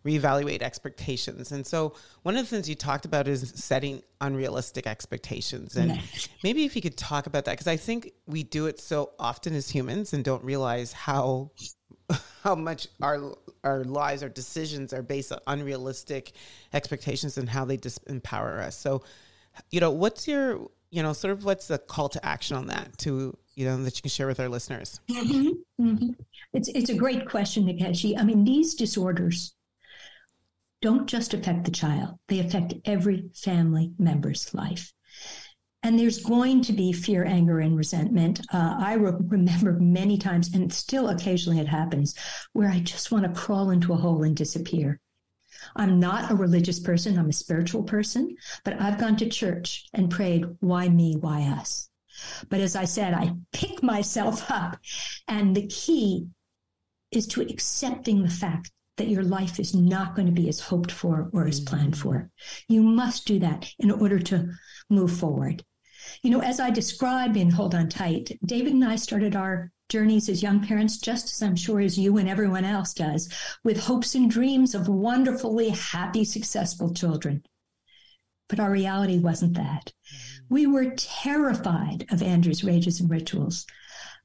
reevaluate 0.06 0.62
expectations. 0.62 1.52
And 1.52 1.66
so 1.66 1.94
one 2.24 2.36
of 2.36 2.44
the 2.44 2.48
things 2.48 2.68
you 2.68 2.76
talked 2.76 3.06
about 3.06 3.28
is 3.28 3.54
setting 3.56 4.02
unrealistic 4.22 4.86
expectations. 4.86 5.76
And 5.76 6.00
maybe 6.44 6.66
if 6.66 6.76
you 6.76 6.82
could 6.82 6.98
talk 6.98 7.26
about 7.26 7.46
that, 7.46 7.52
because 7.52 7.68
I 7.68 7.78
think 7.78 8.12
we 8.28 8.44
do 8.44 8.68
it 8.68 8.80
so 8.80 9.12
often 9.18 9.56
as 9.56 9.70
humans 9.70 10.14
and 10.14 10.24
don't 10.24 10.44
realize 10.44 10.94
how 10.94 11.52
how 12.44 12.56
much 12.56 12.88
our 13.02 13.36
our 13.64 13.86
lives, 13.86 14.24
our 14.24 14.30
decisions 14.30 14.92
are 14.92 15.02
based 15.02 15.32
on 15.32 15.40
unrealistic 15.48 16.34
expectations 16.74 17.38
and 17.38 17.50
how 17.50 17.64
they 17.64 17.78
disempower 17.78 18.60
us. 18.60 18.78
So, 18.78 19.04
you 19.72 19.80
know, 19.80 19.92
what's 19.92 20.28
your 20.28 20.68
you 20.94 21.02
know, 21.02 21.12
sort 21.12 21.32
of 21.32 21.44
what's 21.44 21.68
the 21.68 21.80
call 21.80 22.08
to 22.08 22.24
action 22.24 22.56
on 22.56 22.68
that 22.68 22.96
to, 23.00 23.36
you 23.56 23.66
know, 23.66 23.82
that 23.84 23.98
you 23.98 24.04
can 24.04 24.10
share 24.10 24.28
with 24.28 24.40
our 24.40 24.48
listeners? 24.48 25.02
Mm-hmm. 25.10 25.84
Mm-hmm. 25.84 26.10
It's, 26.54 26.68
it's 26.70 26.92
a 26.92 26.94
great 26.94 27.28
question, 27.28 27.66
Nkechi. 27.66 28.16
I 28.16 28.24
mean, 28.24 28.44
these 28.44 28.76
disorders 28.76 29.56
don't 30.84 31.08
just 31.08 31.34
affect 31.34 31.64
the 31.64 31.72
child, 31.72 32.20
they 32.28 32.40
affect 32.40 32.74
every 32.84 33.30
family 33.34 33.94
member's 33.98 34.54
life. 34.54 34.92
And 35.82 35.98
there's 35.98 36.22
going 36.22 36.62
to 36.64 36.74
be 36.74 36.92
fear, 36.92 37.24
anger, 37.24 37.60
and 37.60 37.78
resentment. 37.78 38.42
Uh, 38.54 38.76
I 38.78 38.94
re- 38.96 39.14
remember 39.18 39.80
many 39.80 40.18
times, 40.18 40.54
and 40.54 40.72
still 40.72 41.08
occasionally 41.10 41.60
it 41.60 41.68
happens, 41.68 42.16
where 42.52 42.70
I 42.70 42.80
just 42.80 43.12
want 43.12 43.24
to 43.26 43.42
crawl 43.42 43.72
into 43.72 43.94
a 43.94 43.98
hole 43.98 44.24
and 44.24 44.36
disappear. 44.36 45.00
I'm 45.78 46.02
not 46.02 46.30
a 46.30 46.36
religious 46.36 46.82
person, 46.82 47.18
I'm 47.18 47.30
a 47.30 47.34
spiritual 47.34 47.84
person, 47.84 48.36
but 48.66 48.80
I've 48.82 49.00
gone 49.00 49.16
to 49.18 49.30
church 49.30 49.86
and 49.94 50.12
prayed, 50.12 50.46
why 50.60 50.90
me, 50.90 51.16
why 51.16 51.44
us? 51.44 51.90
But 52.50 52.60
as 52.60 52.76
I 52.76 52.84
said, 52.86 53.14
I 53.14 53.32
pick 53.54 53.82
myself 53.82 54.52
up. 54.52 54.78
And 55.30 55.56
the 55.56 55.68
key 55.68 56.28
is 57.12 57.26
to 57.28 57.42
accepting 57.42 58.22
the 58.22 58.30
fact 58.30 58.72
that 58.98 59.08
your 59.08 59.24
life 59.24 59.60
is 59.60 59.74
not 59.74 60.16
going 60.16 60.28
to 60.28 60.42
be 60.42 60.50
as 60.50 60.60
hoped 60.60 60.92
for 60.92 61.30
or 61.34 61.48
as 61.48 61.60
planned 61.60 61.98
for. 61.98 62.14
Mm-hmm. 62.14 62.74
You 62.74 62.84
must 62.84 63.26
do 63.26 63.40
that 63.40 63.72
in 63.80 63.92
order 63.92 64.20
to 64.20 64.50
move 64.90 65.12
forward. 65.18 65.64
You 66.22 66.30
know, 66.30 66.42
as 66.42 66.60
I 66.60 66.70
describe 66.70 67.38
in 67.38 67.50
Hold 67.50 67.76
On 67.76 67.90
Tight, 67.90 68.38
David 68.46 68.74
and 68.74 68.84
I 68.84 68.98
started 68.98 69.36
our 69.36 69.72
journeys 69.90 70.30
as 70.30 70.44
young 70.44 70.66
parents, 70.66 70.98
just 70.98 71.26
as 71.26 71.42
I'm 71.42 71.56
sure 71.56 71.80
as 71.80 71.98
you 71.98 72.18
and 72.18 72.28
everyone 72.28 72.66
else 72.66 72.94
does, 72.94 73.30
with 73.64 73.80
hopes 73.80 74.16
and 74.16 74.30
dreams 74.30 74.76
of 74.76 74.88
wonderfully 74.88 75.70
happy, 75.70 76.26
successful 76.26 76.94
children. 76.94 77.44
But 78.50 78.60
our 78.60 78.72
reality 78.72 79.18
wasn't 79.20 79.56
that. 79.56 79.92
Mm-hmm. 79.92 80.54
We 80.54 80.68
were 80.68 80.94
terrified 80.98 82.06
of 82.12 82.22
Andrew's 82.22 82.64
rages 82.64 83.00
and 83.00 83.10
rituals. 83.10 83.66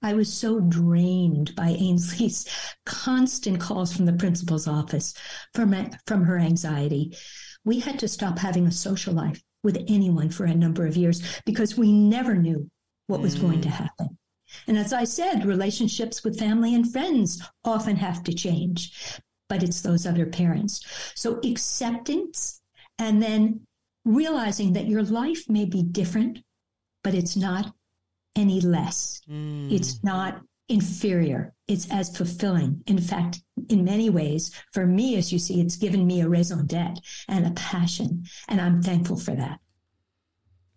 I 0.02 0.14
was 0.14 0.32
so 0.32 0.60
drained 0.60 1.54
by 1.56 1.70
Ainsley's 1.70 2.46
constant 2.86 3.60
calls 3.60 3.92
from 3.92 4.06
the 4.06 4.12
principal's 4.12 4.68
office 4.68 5.14
from, 5.54 5.74
from 6.06 6.24
her 6.24 6.38
anxiety. 6.38 7.16
We 7.64 7.80
had 7.80 7.98
to 8.00 8.08
stop 8.08 8.38
having 8.38 8.66
a 8.66 8.72
social 8.72 9.12
life 9.12 9.42
with 9.64 9.84
anyone 9.88 10.30
for 10.30 10.44
a 10.44 10.54
number 10.54 10.86
of 10.86 10.96
years 10.96 11.40
because 11.44 11.76
we 11.76 11.92
never 11.92 12.34
knew 12.34 12.70
what 13.08 13.20
was 13.20 13.36
mm. 13.36 13.40
going 13.40 13.60
to 13.62 13.68
mm. 13.68 13.72
happen. 13.72 14.18
And 14.66 14.78
as 14.78 14.92
I 14.92 15.04
said, 15.04 15.44
relationships 15.44 16.24
with 16.24 16.38
family 16.38 16.74
and 16.74 16.90
friends 16.90 17.42
often 17.64 17.96
have 17.96 18.22
to 18.24 18.32
change, 18.32 19.20
but 19.48 19.62
it's 19.62 19.82
those 19.82 20.06
other 20.06 20.26
parents. 20.26 21.12
So 21.14 21.40
acceptance 21.44 22.60
and 22.98 23.22
then 23.22 23.60
realizing 24.04 24.72
that 24.72 24.86
your 24.86 25.02
life 25.02 25.48
may 25.48 25.66
be 25.66 25.82
different, 25.82 26.38
but 27.04 27.14
it's 27.14 27.36
not 27.36 27.74
any 28.38 28.60
less. 28.60 29.20
Mm. 29.28 29.72
It's 29.72 30.02
not 30.02 30.40
inferior. 30.68 31.54
It's 31.66 31.90
as 31.90 32.16
fulfilling. 32.16 32.82
In 32.86 32.98
fact, 32.98 33.40
in 33.68 33.84
many 33.84 34.10
ways, 34.10 34.52
for 34.72 34.86
me, 34.86 35.16
as 35.16 35.32
you 35.32 35.38
see, 35.38 35.60
it's 35.60 35.76
given 35.76 36.06
me 36.06 36.20
a 36.20 36.28
raison 36.28 36.66
d'etre 36.66 37.02
and 37.28 37.46
a 37.46 37.50
passion. 37.50 38.24
And 38.48 38.60
I'm 38.60 38.82
thankful 38.82 39.16
for 39.16 39.34
that. 39.34 39.60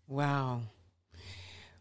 Wow. 0.07 0.61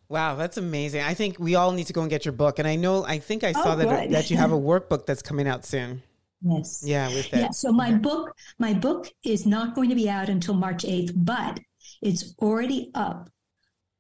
Wow, 0.09 0.35
that's 0.35 0.57
amazing. 0.57 1.03
I 1.03 1.15
think 1.15 1.39
we 1.39 1.55
all 1.55 1.71
need 1.71 1.87
to 1.87 1.93
go 1.93 2.01
and 2.01 2.11
get 2.11 2.25
your 2.25 2.33
book. 2.33 2.59
And 2.59 2.67
I 2.67 2.75
know, 2.75 3.05
I 3.05 3.19
think 3.19 3.45
I 3.45 3.53
saw 3.53 3.75
oh, 3.75 3.77
that, 3.77 4.11
that 4.11 4.31
you 4.31 4.37
have 4.37 4.53
a 4.53 4.57
workbook 4.71 5.07
that's 5.07 5.23
coming 5.23 5.47
out 5.47 5.65
soon. 5.65 6.03
Yes. 6.43 6.83
Yeah, 6.85 7.09
with 7.09 7.31
that. 7.31 7.41
Yeah, 7.41 7.51
so 7.51 7.71
my 7.71 7.91
okay. 7.91 7.99
book, 7.99 8.37
my 8.59 8.73
book 8.73 9.09
is 9.25 9.47
not 9.47 9.75
going 9.75 9.89
to 9.89 9.95
be 9.95 10.09
out 10.09 10.29
until 10.29 10.55
March 10.55 10.83
8th, 10.85 11.13
but 11.15 11.61
it's 12.03 12.35
already 12.41 12.91
up 12.95 13.31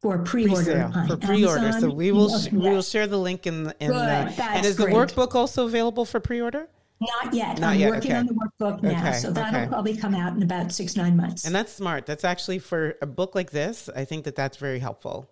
for 0.01 0.19
pre-order 0.19 0.91
for 1.07 1.17
pre-order. 1.17 1.61
Amazon. 1.61 1.81
So 1.81 1.91
we 1.91 2.13
will 2.13 2.35
we 2.53 2.71
will 2.71 2.83
share 2.83 3.07
the 3.07 3.19
link 3.19 3.47
in 3.47 3.65
the, 3.65 3.77
in 3.81 3.91
Good, 3.91 3.97
the 3.97 4.45
and 4.45 4.65
is 4.65 4.77
great. 4.77 4.91
the 4.91 4.95
workbook 4.95 5.35
also 5.35 5.67
available 5.67 6.05
for 6.05 6.21
pre-order? 6.21 6.69
Not 7.01 7.33
yet. 7.33 7.61
Not 7.61 7.75
I'm 7.75 7.81
yet. 7.81 7.91
working 7.91 8.11
okay. 8.11 8.19
on 8.19 8.27
the 8.27 8.35
workbook 8.35 8.83
now, 8.83 9.01
okay. 9.01 9.19
so 9.19 9.31
that'll 9.31 9.69
probably 9.69 9.97
come 9.97 10.15
out 10.15 10.35
in 10.37 10.43
about 10.43 10.71
six 10.73 10.97
nine 10.97 11.17
months. 11.17 11.47
And 11.47 11.55
that's 11.55 11.73
smart. 11.73 12.07
That's 12.07 12.25
actually 12.25 12.59
for 12.59 12.97
a 13.01 13.07
book 13.07 13.35
like 13.35 13.51
this. 13.51 13.89
I 13.95 14.05
think 14.05 14.25
that 14.25 14.37
that's 14.37 14.59
very 14.59 14.79
helpful. 14.79 15.31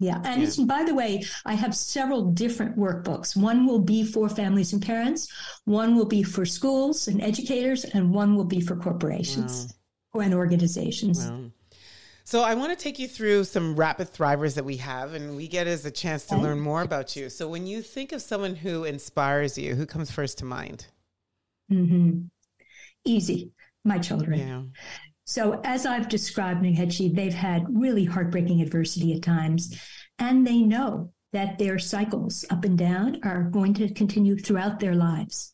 Yeah, 0.00 0.20
and 0.24 0.42
yeah. 0.42 0.64
by 0.64 0.82
the 0.82 0.94
way, 0.94 1.22
I 1.46 1.54
have 1.54 1.76
several 1.76 2.24
different 2.32 2.76
workbooks. 2.76 3.36
One 3.36 3.66
will 3.66 3.78
be 3.78 4.04
for 4.04 4.28
families 4.28 4.72
and 4.72 4.82
parents, 4.82 5.28
one 5.64 5.94
will 5.94 6.06
be 6.06 6.24
for 6.24 6.44
schools 6.44 7.06
and 7.08 7.22
educators, 7.22 7.84
and 7.84 8.12
one 8.12 8.34
will 8.34 8.44
be 8.44 8.60
for 8.60 8.74
corporations 8.74 9.72
wow. 10.12 10.22
and 10.22 10.34
organizations. 10.34 11.24
Wow. 11.26 11.51
So 12.32 12.40
I 12.40 12.54
want 12.54 12.70
to 12.70 12.82
take 12.82 12.98
you 12.98 13.08
through 13.08 13.44
some 13.44 13.76
rapid 13.76 14.10
thrivers 14.10 14.54
that 14.54 14.64
we 14.64 14.78
have, 14.78 15.12
and 15.12 15.36
we 15.36 15.46
get 15.46 15.66
as 15.66 15.84
a 15.84 15.90
chance 15.90 16.24
to 16.28 16.36
learn 16.38 16.60
more 16.60 16.80
about 16.80 17.14
you. 17.14 17.28
So 17.28 17.46
when 17.46 17.66
you 17.66 17.82
think 17.82 18.10
of 18.12 18.22
someone 18.22 18.54
who 18.54 18.84
inspires 18.84 19.58
you, 19.58 19.74
who 19.74 19.84
comes 19.84 20.10
first 20.10 20.38
to 20.38 20.46
mind? 20.46 20.86
Mm-hmm. 21.70 22.20
Easy, 23.04 23.52
my 23.84 23.98
children. 23.98 24.38
Yeah. 24.38 24.62
So 25.26 25.60
as 25.62 25.84
I've 25.84 26.08
described 26.08 26.62
Nkechi, 26.62 27.14
they've 27.14 27.34
had 27.34 27.66
really 27.68 28.06
heartbreaking 28.06 28.62
adversity 28.62 29.12
at 29.12 29.20
times, 29.20 29.78
and 30.18 30.46
they 30.46 30.62
know 30.62 31.12
that 31.34 31.58
their 31.58 31.78
cycles 31.78 32.46
up 32.48 32.64
and 32.64 32.78
down 32.78 33.20
are 33.24 33.42
going 33.42 33.74
to 33.74 33.92
continue 33.92 34.38
throughout 34.38 34.80
their 34.80 34.94
lives. 34.94 35.52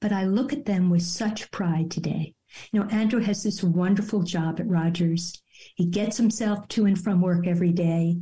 But 0.00 0.10
I 0.10 0.24
look 0.24 0.52
at 0.52 0.64
them 0.64 0.90
with 0.90 1.02
such 1.02 1.48
pride 1.52 1.92
today. 1.92 2.34
You 2.72 2.80
know, 2.80 2.88
Andrew 2.88 3.20
has 3.20 3.44
this 3.44 3.62
wonderful 3.62 4.24
job 4.24 4.58
at 4.58 4.66
Rogers. 4.66 5.40
He 5.74 5.86
gets 5.86 6.16
himself 6.16 6.66
to 6.68 6.86
and 6.86 6.98
from 6.98 7.20
work 7.20 7.46
every 7.46 7.72
day, 7.72 8.18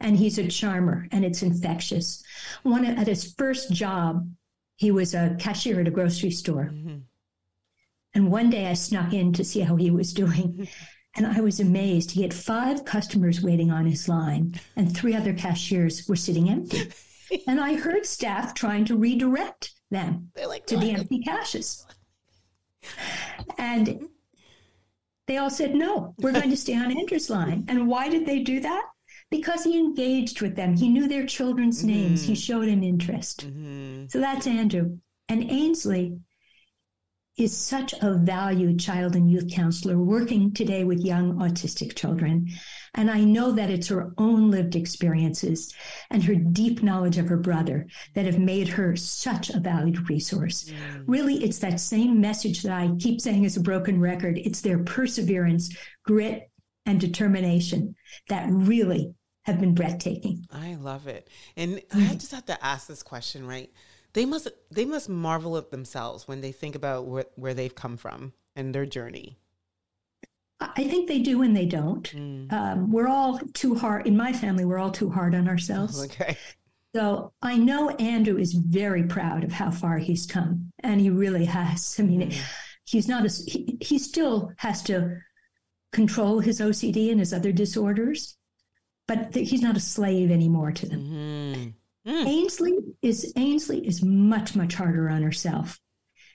and 0.00 0.16
he's 0.16 0.38
a 0.38 0.48
charmer, 0.48 1.08
and 1.12 1.24
it's 1.24 1.42
infectious. 1.42 2.22
One 2.62 2.84
at 2.84 3.06
his 3.06 3.34
first 3.34 3.72
job, 3.72 4.28
he 4.76 4.90
was 4.90 5.14
a 5.14 5.36
cashier 5.38 5.80
at 5.80 5.88
a 5.88 5.90
grocery 5.90 6.30
store. 6.30 6.70
Mm-hmm. 6.72 6.98
And 8.14 8.30
one 8.30 8.50
day 8.50 8.66
I 8.66 8.74
snuck 8.74 9.12
in 9.12 9.32
to 9.34 9.44
see 9.44 9.60
how 9.60 9.76
he 9.76 9.90
was 9.90 10.12
doing. 10.12 10.68
And 11.18 11.26
I 11.26 11.40
was 11.40 11.60
amazed. 11.60 12.10
He 12.10 12.20
had 12.20 12.34
five 12.34 12.84
customers 12.84 13.40
waiting 13.40 13.70
on 13.70 13.86
his 13.86 14.06
line, 14.06 14.60
and 14.76 14.94
three 14.94 15.14
other 15.14 15.32
cashiers 15.32 16.06
were 16.06 16.14
sitting 16.14 16.50
empty. 16.50 16.92
and 17.46 17.58
I 17.58 17.74
heard 17.74 18.04
staff 18.04 18.52
trying 18.52 18.84
to 18.84 18.98
redirect 18.98 19.72
them 19.90 20.30
like, 20.46 20.66
to 20.66 20.76
the 20.76 20.90
empty 20.90 21.20
caches. 21.20 21.86
And 23.56 24.08
they 25.26 25.38
all 25.38 25.50
said, 25.50 25.74
no, 25.74 26.14
we're 26.18 26.32
going 26.32 26.50
to 26.50 26.56
stay 26.56 26.76
on 26.76 26.96
Andrew's 26.96 27.30
line. 27.30 27.64
And 27.68 27.88
why 27.88 28.08
did 28.08 28.26
they 28.26 28.40
do 28.40 28.60
that? 28.60 28.84
Because 29.30 29.64
he 29.64 29.78
engaged 29.78 30.40
with 30.40 30.54
them. 30.54 30.76
He 30.76 30.88
knew 30.88 31.08
their 31.08 31.26
children's 31.26 31.80
mm-hmm. 31.80 31.88
names. 31.88 32.22
He 32.22 32.34
showed 32.34 32.68
an 32.68 32.84
interest. 32.84 33.46
Mm-hmm. 33.46 34.06
So 34.08 34.20
that's 34.20 34.46
Andrew. 34.46 34.98
And 35.28 35.50
Ainsley 35.50 36.16
is 37.36 37.54
such 37.54 37.92
a 38.00 38.14
valued 38.14 38.80
child 38.80 39.14
and 39.14 39.30
youth 39.30 39.50
counselor 39.52 39.98
working 39.98 40.52
today 40.52 40.84
with 40.84 41.04
young 41.04 41.34
autistic 41.34 41.94
children. 41.94 42.48
And 42.94 43.10
I 43.10 43.20
know 43.24 43.52
that 43.52 43.68
it's 43.68 43.88
her 43.88 44.14
own 44.16 44.50
lived 44.50 44.74
experiences 44.74 45.74
and 46.10 46.24
her 46.24 46.34
deep 46.34 46.82
knowledge 46.82 47.18
of 47.18 47.28
her 47.28 47.36
brother 47.36 47.86
that 48.14 48.24
have 48.24 48.38
made 48.38 48.68
her 48.68 48.96
such 48.96 49.50
a 49.50 49.60
valued 49.60 50.08
resource. 50.08 50.70
Mm. 50.70 51.04
Really, 51.06 51.44
it's 51.44 51.58
that 51.58 51.78
same 51.78 52.20
message 52.20 52.62
that 52.62 52.72
I 52.72 52.90
keep 52.98 53.20
saying 53.20 53.44
is 53.44 53.58
a 53.58 53.60
broken 53.60 54.00
record. 54.00 54.38
It's 54.38 54.62
their 54.62 54.78
perseverance, 54.78 55.76
grit, 56.04 56.50
and 56.86 56.98
determination 56.98 57.94
that 58.30 58.46
really 58.48 59.12
have 59.42 59.60
been 59.60 59.74
breathtaking. 59.74 60.46
I 60.50 60.76
love 60.76 61.06
it. 61.06 61.28
And. 61.56 61.82
I 61.92 62.14
just 62.14 62.32
have 62.32 62.46
to 62.46 62.64
ask 62.64 62.86
this 62.86 63.02
question, 63.02 63.46
right? 63.46 63.70
They 64.16 64.24
must 64.24 64.48
they 64.70 64.86
must 64.86 65.10
marvel 65.10 65.58
at 65.58 65.70
themselves 65.70 66.26
when 66.26 66.40
they 66.40 66.50
think 66.50 66.74
about 66.74 67.04
where, 67.04 67.26
where 67.34 67.52
they've 67.52 67.74
come 67.74 67.98
from 67.98 68.32
and 68.56 68.74
their 68.74 68.86
journey. 68.86 69.38
I 70.58 70.84
think 70.84 71.06
they 71.06 71.18
do 71.18 71.42
and 71.42 71.54
they 71.54 71.66
don't. 71.66 72.10
Mm. 72.12 72.50
Um, 72.50 72.90
we're 72.90 73.08
all 73.08 73.38
too 73.52 73.74
hard 73.74 74.06
in 74.06 74.16
my 74.16 74.32
family. 74.32 74.64
We're 74.64 74.78
all 74.78 74.90
too 74.90 75.10
hard 75.10 75.34
on 75.34 75.46
ourselves. 75.46 76.02
Okay. 76.06 76.36
So 76.94 77.34
I 77.42 77.58
know 77.58 77.90
Andrew 77.90 78.38
is 78.38 78.54
very 78.54 79.02
proud 79.02 79.44
of 79.44 79.52
how 79.52 79.70
far 79.70 79.98
he's 79.98 80.24
come, 80.24 80.72
and 80.82 80.98
he 80.98 81.10
really 81.10 81.44
has. 81.44 81.94
I 81.98 82.04
mean, 82.04 82.30
mm. 82.30 82.42
he's 82.86 83.06
not 83.06 83.26
a, 83.26 83.28
he, 83.28 83.76
he 83.82 83.98
still 83.98 84.50
has 84.56 84.82
to 84.84 85.18
control 85.92 86.40
his 86.40 86.58
OCD 86.58 87.10
and 87.10 87.20
his 87.20 87.34
other 87.34 87.52
disorders, 87.52 88.38
but 89.06 89.34
th- 89.34 89.50
he's 89.50 89.60
not 89.60 89.76
a 89.76 89.80
slave 89.80 90.30
anymore 90.30 90.72
to 90.72 90.86
them. 90.86 91.00
Mm-hmm. 91.02 91.68
Mm. 92.06 92.26
Ainsley 92.26 92.78
is 93.02 93.32
Ainsley 93.36 93.86
is 93.86 94.02
much 94.02 94.54
much 94.54 94.74
harder 94.74 95.08
on 95.08 95.22
herself. 95.22 95.80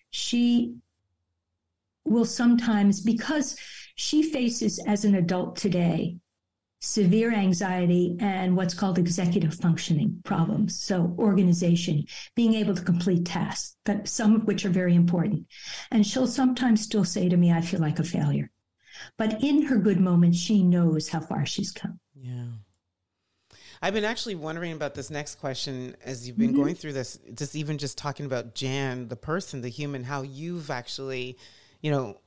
She 0.09 0.75
will 2.03 2.25
sometimes 2.25 3.01
because 3.01 3.57
she 3.95 4.23
faces 4.23 4.79
as 4.85 5.05
an 5.05 5.15
adult 5.15 5.55
today 5.55 6.17
severe 6.81 7.31
anxiety 7.31 8.17
and 8.19 8.57
what's 8.57 8.73
called 8.73 8.97
executive 8.97 9.53
functioning 9.53 10.19
problems. 10.25 10.79
So 10.79 11.15
organization, 11.19 12.05
being 12.35 12.55
able 12.55 12.75
to 12.75 12.81
complete 12.81 13.25
tasks, 13.25 13.77
but 13.85 14.07
some 14.07 14.35
of 14.35 14.45
which 14.45 14.65
are 14.65 14.69
very 14.69 14.95
important. 14.95 15.45
And 15.91 16.05
she'll 16.05 16.27
sometimes 16.27 16.81
still 16.81 17.05
say 17.05 17.29
to 17.29 17.37
me, 17.37 17.51
I 17.51 17.61
feel 17.61 17.79
like 17.79 17.99
a 17.99 18.03
failure. 18.03 18.49
But 19.17 19.43
in 19.43 19.61
her 19.63 19.77
good 19.77 19.99
moments, 19.99 20.39
she 20.39 20.63
knows 20.63 21.07
how 21.07 21.21
far 21.21 21.45
she's 21.45 21.71
come. 21.71 21.99
Yeah. 22.15 22.45
I've 23.81 23.93
been 23.93 24.05
actually 24.05 24.35
wondering 24.35 24.73
about 24.73 24.93
this 24.93 25.09
next 25.09 25.35
question 25.35 25.95
as 26.03 26.27
you've 26.27 26.37
been 26.37 26.49
mm-hmm. 26.49 26.61
going 26.61 26.75
through 26.75 26.93
this, 26.93 27.17
just 27.33 27.55
even 27.55 27.77
just 27.77 27.97
talking 27.97 28.25
about 28.25 28.53
Jan, 28.53 29.07
the 29.07 29.15
person, 29.15 29.61
the 29.61 29.69
human, 29.69 30.03
how 30.03 30.21
you've 30.21 30.69
actually, 30.69 31.37
you 31.81 31.89
know, 31.89 32.17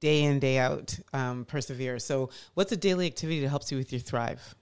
day 0.00 0.24
in 0.24 0.38
day 0.38 0.58
out 0.58 0.98
um, 1.12 1.44
persevere 1.44 1.98
so 1.98 2.30
what's 2.54 2.72
a 2.72 2.76
daily 2.76 3.06
activity 3.06 3.40
that 3.40 3.48
helps 3.48 3.70
you 3.70 3.78
with 3.78 3.92
your 3.92 4.00
thrive? 4.00 4.54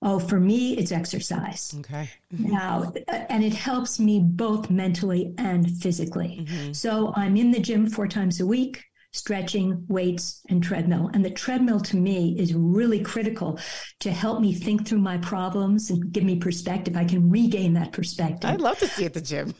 Oh 0.00 0.18
for 0.18 0.40
me 0.40 0.76
it's 0.76 0.90
exercise. 0.90 1.74
Okay. 1.80 2.08
Now 2.30 2.92
and 3.08 3.44
it 3.44 3.54
helps 3.54 4.00
me 4.00 4.20
both 4.20 4.70
mentally 4.70 5.34
and 5.38 5.70
physically. 5.70 6.46
Mm-hmm. 6.48 6.72
so 6.72 7.12
i'm 7.14 7.36
in 7.36 7.50
the 7.50 7.60
gym 7.60 7.88
four 7.88 8.08
times 8.08 8.40
a 8.40 8.46
week 8.46 8.84
stretching, 9.12 9.84
weights, 9.88 10.40
and 10.48 10.62
treadmill. 10.62 11.10
And 11.12 11.24
the 11.24 11.30
treadmill 11.30 11.80
to 11.80 11.96
me 11.96 12.36
is 12.38 12.54
really 12.54 13.00
critical 13.00 13.58
to 14.00 14.10
help 14.10 14.40
me 14.40 14.54
think 14.54 14.86
through 14.86 15.00
my 15.00 15.18
problems 15.18 15.90
and 15.90 16.12
give 16.12 16.24
me 16.24 16.36
perspective. 16.36 16.96
I 16.96 17.04
can 17.04 17.30
regain 17.30 17.74
that 17.74 17.92
perspective. 17.92 18.50
I'd 18.50 18.60
love 18.60 18.78
to 18.78 18.88
see 18.88 19.04
at 19.04 19.12
the 19.12 19.20
gym. 19.20 19.54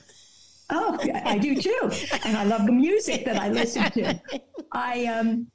Oh, 0.71 0.99
I 1.25 1.37
do 1.39 1.61
too. 1.61 1.91
And 2.25 2.37
I 2.37 2.45
love 2.45 2.65
the 2.65 2.73
music 2.73 3.27
that 3.27 3.37
I 3.37 3.51
listen 3.51 3.91
to. 3.93 4.21
I 4.73 5.05
um 5.07 5.49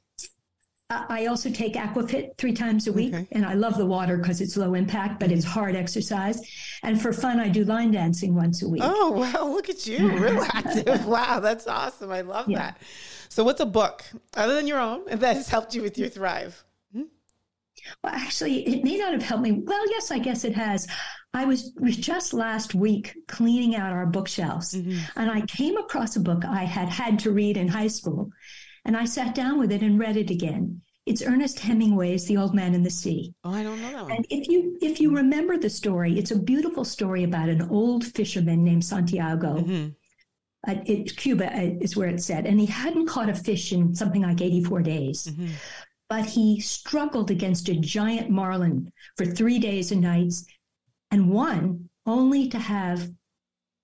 I 0.90 1.26
also 1.26 1.50
take 1.50 1.74
Aquafit 1.74 2.38
three 2.38 2.54
times 2.54 2.86
a 2.86 2.92
week, 2.92 3.12
okay. 3.12 3.28
and 3.32 3.44
I 3.44 3.52
love 3.52 3.76
the 3.76 3.84
water 3.84 4.16
because 4.16 4.40
it's 4.40 4.56
low 4.56 4.72
impact, 4.72 5.20
but 5.20 5.30
it's 5.30 5.44
hard 5.44 5.76
exercise. 5.76 6.40
And 6.82 7.00
for 7.00 7.12
fun, 7.12 7.38
I 7.38 7.50
do 7.50 7.64
line 7.64 7.90
dancing 7.90 8.34
once 8.34 8.62
a 8.62 8.68
week. 8.68 8.80
Oh, 8.82 9.10
wow. 9.34 9.48
Look 9.48 9.68
at 9.68 9.86
you. 9.86 10.10
Real 10.18 10.42
active. 10.54 11.04
wow. 11.04 11.40
That's 11.40 11.66
awesome. 11.66 12.10
I 12.10 12.22
love 12.22 12.48
yeah. 12.48 12.58
that. 12.58 12.82
So, 13.28 13.44
what's 13.44 13.60
a 13.60 13.66
book 13.66 14.02
other 14.34 14.54
than 14.54 14.66
your 14.66 14.80
own 14.80 15.04
that 15.04 15.36
has 15.36 15.50
helped 15.50 15.74
you 15.74 15.82
with 15.82 15.98
your 15.98 16.08
Thrive? 16.08 16.64
Hmm? 16.94 17.02
Well, 18.02 18.14
actually, 18.14 18.66
it 18.66 18.82
may 18.82 18.96
not 18.96 19.12
have 19.12 19.22
helped 19.22 19.42
me. 19.42 19.52
Well, 19.52 19.90
yes, 19.90 20.10
I 20.10 20.18
guess 20.18 20.44
it 20.44 20.54
has. 20.54 20.88
I 21.34 21.44
was 21.44 21.70
just 21.90 22.32
last 22.32 22.74
week 22.74 23.14
cleaning 23.28 23.76
out 23.76 23.92
our 23.92 24.06
bookshelves 24.06 24.72
mm-hmm. 24.72 24.98
and 25.20 25.30
I 25.30 25.42
came 25.42 25.76
across 25.76 26.16
a 26.16 26.20
book 26.20 26.42
I 26.46 26.64
had 26.64 26.88
had 26.88 27.18
to 27.20 27.30
read 27.30 27.58
in 27.58 27.68
high 27.68 27.88
school 27.88 28.30
and 28.88 28.96
I 28.96 29.04
sat 29.04 29.34
down 29.34 29.58
with 29.58 29.70
it 29.70 29.82
and 29.82 29.98
read 29.98 30.16
it 30.16 30.30
again. 30.30 30.80
It's 31.04 31.20
Ernest 31.20 31.60
Hemingway's 31.60 32.24
The 32.24 32.38
Old 32.38 32.54
Man 32.54 32.74
and 32.74 32.84
the 32.84 32.90
Sea. 32.90 33.34
Oh, 33.44 33.52
I 33.52 33.62
don't 33.62 33.80
know 33.82 33.92
that 33.92 34.02
one. 34.04 34.12
And 34.12 34.26
if 34.30 34.48
you 34.48 34.78
if 34.80 34.98
you 34.98 35.14
remember 35.14 35.58
the 35.58 35.68
story, 35.68 36.18
it's 36.18 36.30
a 36.30 36.38
beautiful 36.38 36.86
story 36.86 37.24
about 37.24 37.50
an 37.50 37.68
old 37.68 38.06
fisherman 38.06 38.64
named 38.64 38.82
Santiago. 38.82 39.56
Mm-hmm. 39.56 39.88
Uh, 40.66 40.80
it, 40.86 41.14
Cuba 41.18 41.54
uh, 41.54 41.76
is 41.82 41.98
where 41.98 42.08
it's 42.08 42.24
set, 42.24 42.46
and 42.46 42.58
he 42.58 42.64
hadn't 42.64 43.06
caught 43.08 43.28
a 43.28 43.34
fish 43.34 43.72
in 43.74 43.94
something 43.94 44.22
like 44.22 44.40
84 44.40 44.80
days. 44.80 45.24
Mm-hmm. 45.26 45.48
But 46.08 46.24
he 46.24 46.58
struggled 46.58 47.30
against 47.30 47.68
a 47.68 47.74
giant 47.74 48.30
marlin 48.30 48.90
for 49.18 49.26
three 49.26 49.58
days 49.58 49.92
and 49.92 50.00
nights 50.00 50.46
and 51.10 51.30
won 51.30 51.90
only 52.06 52.48
to 52.48 52.58
have 52.58 53.06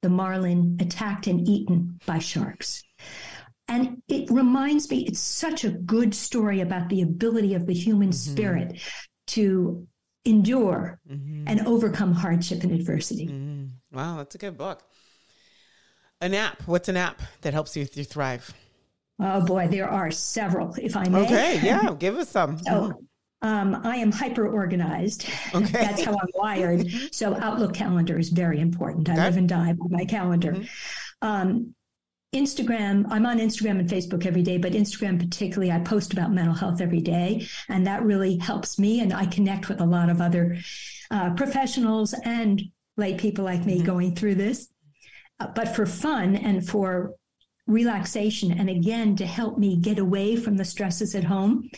the 0.01 0.09
marlin 0.09 0.79
attacked 0.81 1.27
and 1.27 1.47
eaten 1.47 2.01
by 2.07 2.19
sharks. 2.21 2.83
Reminds 4.35 4.91
me, 4.91 5.05
it's 5.07 5.21
such 5.21 5.63
a 5.63 5.71
good 5.71 6.13
story 6.13 6.61
about 6.61 6.89
the 6.89 7.03
ability 7.03 7.55
of 7.55 7.67
the 7.67 7.73
human 7.73 8.09
mm-hmm. 8.09 8.33
spirit 8.33 8.81
to 9.29 9.87
endure 10.25 10.99
mm-hmm. 11.09 11.45
and 11.47 11.61
overcome 11.69 12.13
hardship 12.13 12.65
and 12.65 12.73
adversity. 12.73 13.29
Mm-hmm. 13.29 13.97
Wow, 13.97 14.17
that's 14.17 14.35
a 14.35 14.39
good 14.39 14.59
book. 14.59 14.83
An 16.21 16.35
app. 16.35 16.63
What's 16.67 16.89
an 16.89 16.97
app 16.97 17.23
that 17.43 17.53
helps 17.53 17.77
you, 17.77 17.87
you 17.93 18.03
thrive? 18.03 18.53
Oh 19.21 19.45
boy, 19.45 19.69
there 19.69 19.89
are 19.89 20.11
several, 20.11 20.75
if 20.75 20.97
I 20.97 21.05
may. 21.05 21.21
Okay, 21.21 21.61
yeah, 21.63 21.95
give 21.99 22.17
us 22.17 22.29
some. 22.29 22.59
So, 22.59 23.05
um, 23.41 23.83
I 23.85 23.99
am 23.99 24.11
hyper 24.11 24.49
organized. 24.49 25.29
Okay. 25.55 25.71
That's 25.71 26.03
how 26.03 26.13
I'm 26.13 26.29
wired. 26.35 26.89
So 27.13 27.37
Outlook 27.37 27.73
calendar 27.73 28.19
is 28.19 28.31
very 28.31 28.59
important. 28.59 29.09
I 29.09 29.13
okay. 29.13 29.23
live 29.23 29.37
and 29.37 29.49
die 29.49 29.75
by 29.75 29.87
my 29.91 30.05
calendar. 30.05 30.55
Mm-hmm. 30.55 30.65
Um, 31.23 31.75
Instagram, 32.35 33.07
I'm 33.11 33.25
on 33.25 33.39
Instagram 33.39 33.79
and 33.79 33.89
Facebook 33.89 34.27
every 34.27 34.43
day, 34.43 34.59
but 34.59 34.73
Instagram 34.73 35.19
particularly, 35.19 35.73
I 35.73 35.79
post 35.79 36.13
about 36.13 36.33
mental 36.33 36.55
health 36.55 36.81
every 36.81 37.01
day. 37.01 37.47
And 37.69 37.87
that 37.87 38.03
really 38.03 38.37
helps 38.37 38.79
me. 38.79 39.01
And 39.01 39.13
I 39.13 39.27
connect 39.27 39.69
with 39.69 39.81
a 39.81 39.87
lot 39.87 40.11
of 40.11 40.21
other 40.21 40.59
uh, 41.11 41.35
professionals 41.35 42.15
and 42.25 42.61
lay 42.97 43.15
people 43.15 43.45
like 43.45 43.65
me 43.65 43.77
mm-hmm. 43.77 43.87
going 43.87 44.15
through 44.15 44.35
this. 44.35 44.69
Uh, 45.41 45.49
but 45.55 45.75
for 45.75 45.87
fun 45.87 46.37
and 46.37 46.69
for 46.69 47.15
relaxation, 47.67 48.53
and 48.53 48.69
again, 48.69 49.17
to 49.17 49.27
help 49.27 49.59
me 49.59 49.77
get 49.77 49.99
away 49.99 50.37
from 50.37 50.57
the 50.57 50.65
stresses 50.65 51.15
at 51.15 51.25
home, 51.25 51.71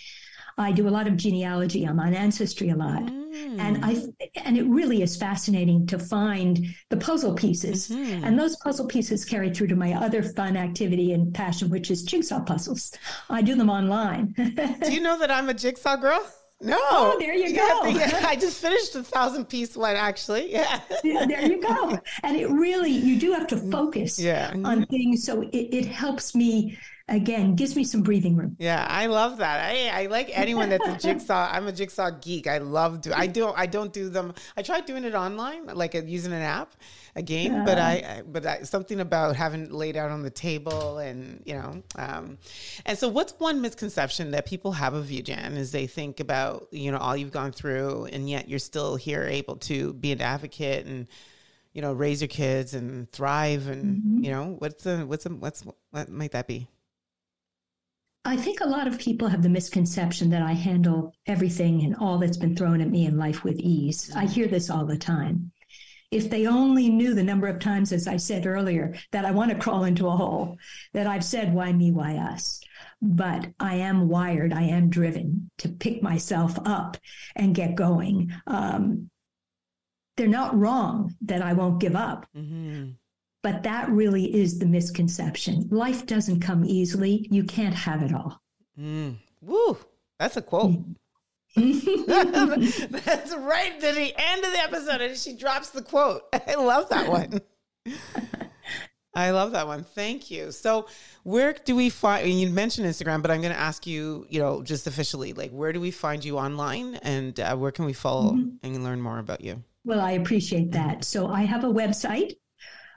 I 0.59 0.73
do 0.73 0.89
a 0.89 0.91
lot 0.91 1.07
of 1.07 1.17
genealogy. 1.17 1.85
I'm 1.85 2.01
on 2.01 2.15
Ancestry 2.15 2.71
a 2.71 2.77
lot. 2.77 3.03
Mm. 3.03 3.61
And 3.61 3.85
I 3.85 3.97
and 4.45 4.57
it 4.57 4.65
really 4.65 5.03
is 5.03 5.17
fascinating 5.17 5.87
to 5.89 5.99
find 5.99 6.67
the 6.89 6.97
puzzle 6.97 7.35
pieces. 7.35 7.89
Mm-hmm. 7.89 8.25
And 8.25 8.39
those 8.39 8.57
puzzle 8.57 8.87
pieces 8.87 9.25
carry 9.25 9.53
through 9.53 9.67
to 9.69 9.77
my 9.77 9.93
other 9.93 10.23
fun 10.23 10.57
activity 10.57 11.13
and 11.13 11.35
passion, 11.35 11.69
which 11.69 11.91
is 11.91 12.03
jigsaw 12.03 12.41
puzzles. 12.41 12.93
I 13.29 13.43
do 13.43 13.55
them 13.55 13.69
online. 13.69 14.35
do 14.83 14.93
you 14.93 15.01
know 15.07 15.19
that 15.19 15.31
I'm 15.31 15.49
a 15.49 15.55
jigsaw 15.55 15.97
girl? 15.97 16.25
No. 16.63 16.79
Oh, 16.79 17.17
there 17.19 17.35
you 17.35 17.55
go. 17.55 17.85
Yeah, 17.87 18.23
I 18.25 18.35
just 18.35 18.61
finished 18.63 18.95
a 18.95 19.03
thousand 19.03 19.47
piece 19.47 19.77
one 19.77 19.95
actually. 19.95 20.51
Yeah. 20.51 20.81
yeah. 21.05 21.27
There 21.27 21.43
you 21.43 21.61
go. 21.61 21.99
And 22.23 22.37
it 22.37 22.49
really, 22.49 22.91
you 22.91 23.19
do 23.19 23.33
have 23.33 23.47
to 23.49 23.59
focus 23.71 24.19
yeah. 24.19 24.55
on 24.65 24.87
things. 24.87 25.25
So 25.25 25.43
it, 25.43 25.49
it 25.55 25.85
helps 25.85 26.35
me 26.35 26.79
again 27.09 27.55
gives 27.55 27.77
me 27.77 27.85
some 27.85 28.03
breathing 28.03 28.37
room. 28.37 28.57
Yeah, 28.59 28.85
I 28.89 29.07
love 29.07 29.39
that. 29.39 29.65
I, 29.65 30.03
I 30.03 30.07
like 30.07 30.31
anyone 30.33 30.71
that's 30.71 30.87
a 30.87 30.99
jigsaw. 30.99 31.49
I'm 31.53 31.67
a 31.69 31.73
jigsaw 31.73 32.11
geek. 32.11 32.47
I 32.47 32.59
love 32.59 33.01
do. 33.01 33.13
I 33.15 33.27
do. 33.27 33.53
I 33.55 33.67
don't 33.67 33.93
do 33.93 34.09
them. 34.09 34.35
I 34.57 34.63
tried 34.63 34.87
doing 34.87 35.05
it 35.05 35.15
online, 35.15 35.67
like 35.67 35.95
using 35.95 36.33
an 36.33 36.43
app, 36.43 36.75
a 37.15 37.23
game. 37.23 37.53
Yeah. 37.53 37.65
But 37.65 37.79
I, 37.79 37.93
I 37.93 38.23
but 38.27 38.47
I, 38.47 38.63
something 38.63 39.01
about 39.01 39.37
having 39.37 39.65
it 39.65 39.73
laid 39.73 39.97
out 39.97 40.11
on 40.11 40.23
the 40.23 40.31
table, 40.31 40.99
and 40.99 41.43
you 41.45 41.55
know. 41.55 41.83
Um, 41.97 42.39
and 42.85 42.99
so, 42.99 43.09
what's 43.09 43.33
one 43.39 43.61
misconception 43.61 44.33
that 44.33 44.47
people 44.47 44.73
have 44.73 44.95
of 44.95 45.11
you, 45.11 45.23
Jan, 45.23 45.57
is 45.57 45.71
they 45.71 45.87
think 45.87 46.19
about 46.21 46.69
you 46.73 46.91
know 46.91 46.99
all 46.99 47.17
you've 47.17 47.33
gone 47.33 47.53
through, 47.53 48.07
and 48.07 48.29
yet 48.29 48.49
you're 48.49 48.59
still 48.59 48.97
here, 48.97 49.25
able 49.25 49.57
to 49.57 49.93
be 49.95 50.11
an 50.13 50.21
advocate 50.21 50.87
and 50.87 51.07
you 51.73 51.83
know 51.83 51.93
raise 51.93 52.21
your 52.23 52.29
kids 52.29 52.73
and 52.73 53.13
thrive 53.13 53.69
and 53.69 53.97
mm-hmm. 53.97 54.25
you 54.25 54.31
know 54.31 54.57
what's 54.59 54.83
the 54.85 55.05
what's 55.07 55.25
the, 55.25 55.31
what's 55.31 55.63
what 55.91 56.09
might 56.09 56.33
that 56.33 56.47
be 56.47 56.67
I 58.27 58.37
think 58.37 58.61
a 58.61 58.67
lot 58.67 58.89
of 58.89 58.99
people 58.99 59.29
have 59.29 59.43
the 59.43 59.49
misconception 59.49 60.31
that 60.31 60.43
I 60.43 60.53
handle 60.53 61.15
everything 61.27 61.85
and 61.85 61.95
all 61.95 62.19
that's 62.19 62.37
been 62.37 62.57
thrown 62.57 62.81
at 62.81 62.91
me 62.91 63.07
in 63.07 63.17
life 63.17 63.45
with 63.45 63.61
ease. 63.61 64.13
I 64.17 64.27
hear 64.27 64.49
this 64.49 64.69
all 64.69 64.85
the 64.85 64.99
time. 64.99 65.53
If 66.11 66.29
they 66.29 66.47
only 66.47 66.89
knew 66.89 67.15
the 67.15 67.23
number 67.23 67.47
of 67.47 67.61
times, 67.61 67.93
as 67.93 68.09
I 68.09 68.17
said 68.17 68.45
earlier, 68.45 68.97
that 69.13 69.25
I 69.25 69.31
want 69.31 69.53
to 69.53 69.59
crawl 69.59 69.85
into 69.85 70.09
a 70.09 70.17
hole, 70.17 70.59
that 70.93 71.07
I've 71.07 71.25
said, 71.25 71.55
why 71.55 71.73
me, 71.73 71.93
why 71.93 72.17
us? 72.17 72.61
But 73.01 73.53
I 73.61 73.77
am 73.77 74.09
wired, 74.09 74.53
I 74.53 74.63
am 74.63 74.91
driven 74.91 75.51
to 75.59 75.69
pick 75.69 76.03
myself 76.03 76.59
up 76.65 76.97
and 77.37 77.55
get 77.55 77.77
going. 77.77 78.33
Um, 78.49 79.09
they're 80.17 80.27
not 80.27 80.59
wrong 80.59 81.15
that 81.23 81.43
I 81.43 81.53
won't 81.53 81.81
give 81.81 81.95
up. 81.95 82.27
Mm-hmm. 82.37 82.91
But 83.47 83.63
that 83.63 83.89
really 83.89 84.35
is 84.35 84.59
the 84.59 84.67
misconception. 84.67 85.69
Life 85.71 86.05
doesn't 86.05 86.41
come 86.41 86.65
easily. 86.65 87.29
You 87.31 87.45
can't 87.45 87.77
have 87.77 88.03
it 88.03 88.13
all. 88.13 88.43
Mm. 88.77 89.19
Woo, 89.41 89.79
that's 90.19 90.37
a 90.37 90.43
quote. 90.43 90.81
that's 91.55 93.37
right 93.37 93.81
to 93.81 93.93
the 93.93 94.13
end 94.19 94.45
of 94.45 94.51
the 94.51 94.59
episode, 94.59 95.01
and 95.01 95.17
she 95.17 95.37
drops 95.37 95.71
the 95.71 95.83
quote. 95.83 96.23
I 96.49 96.57
love 96.57 96.89
that 96.89 97.09
one. 97.09 97.41
I 99.15 99.31
love 99.31 99.53
that 99.53 99.69
one. 99.69 99.85
Thank 99.85 100.29
you. 100.29 100.51
So, 100.51 100.89
where 101.23 101.53
do 101.53 101.77
we 101.77 101.89
find? 101.89 102.29
You 102.29 102.51
mentioned 102.51 102.89
Instagram, 102.89 103.23
but 103.23 103.31
I'm 103.31 103.43
going 103.43 103.55
to 103.55 103.61
ask 103.61 103.87
you, 103.87 104.27
you 104.29 104.41
know, 104.41 104.61
just 104.61 104.89
officially, 104.89 105.35
like, 105.35 105.53
where 105.53 105.73
do 105.73 105.81
we 105.81 105.93
find 105.93 106.25
you 106.25 106.37
online, 106.37 106.97
and 106.97 107.39
uh, 107.39 107.55
where 107.55 107.71
can 107.71 107.85
we 107.85 107.93
follow 107.93 108.33
mm-hmm. 108.33 108.57
and 108.65 108.83
learn 108.83 109.01
more 109.01 109.21
about 109.21 109.41
you? 109.41 109.63
Well, 109.85 110.01
I 110.01 110.13
appreciate 110.13 110.73
that. 110.73 111.05
So, 111.05 111.29
I 111.29 111.43
have 111.43 111.63
a 111.63 111.69
website, 111.69 112.33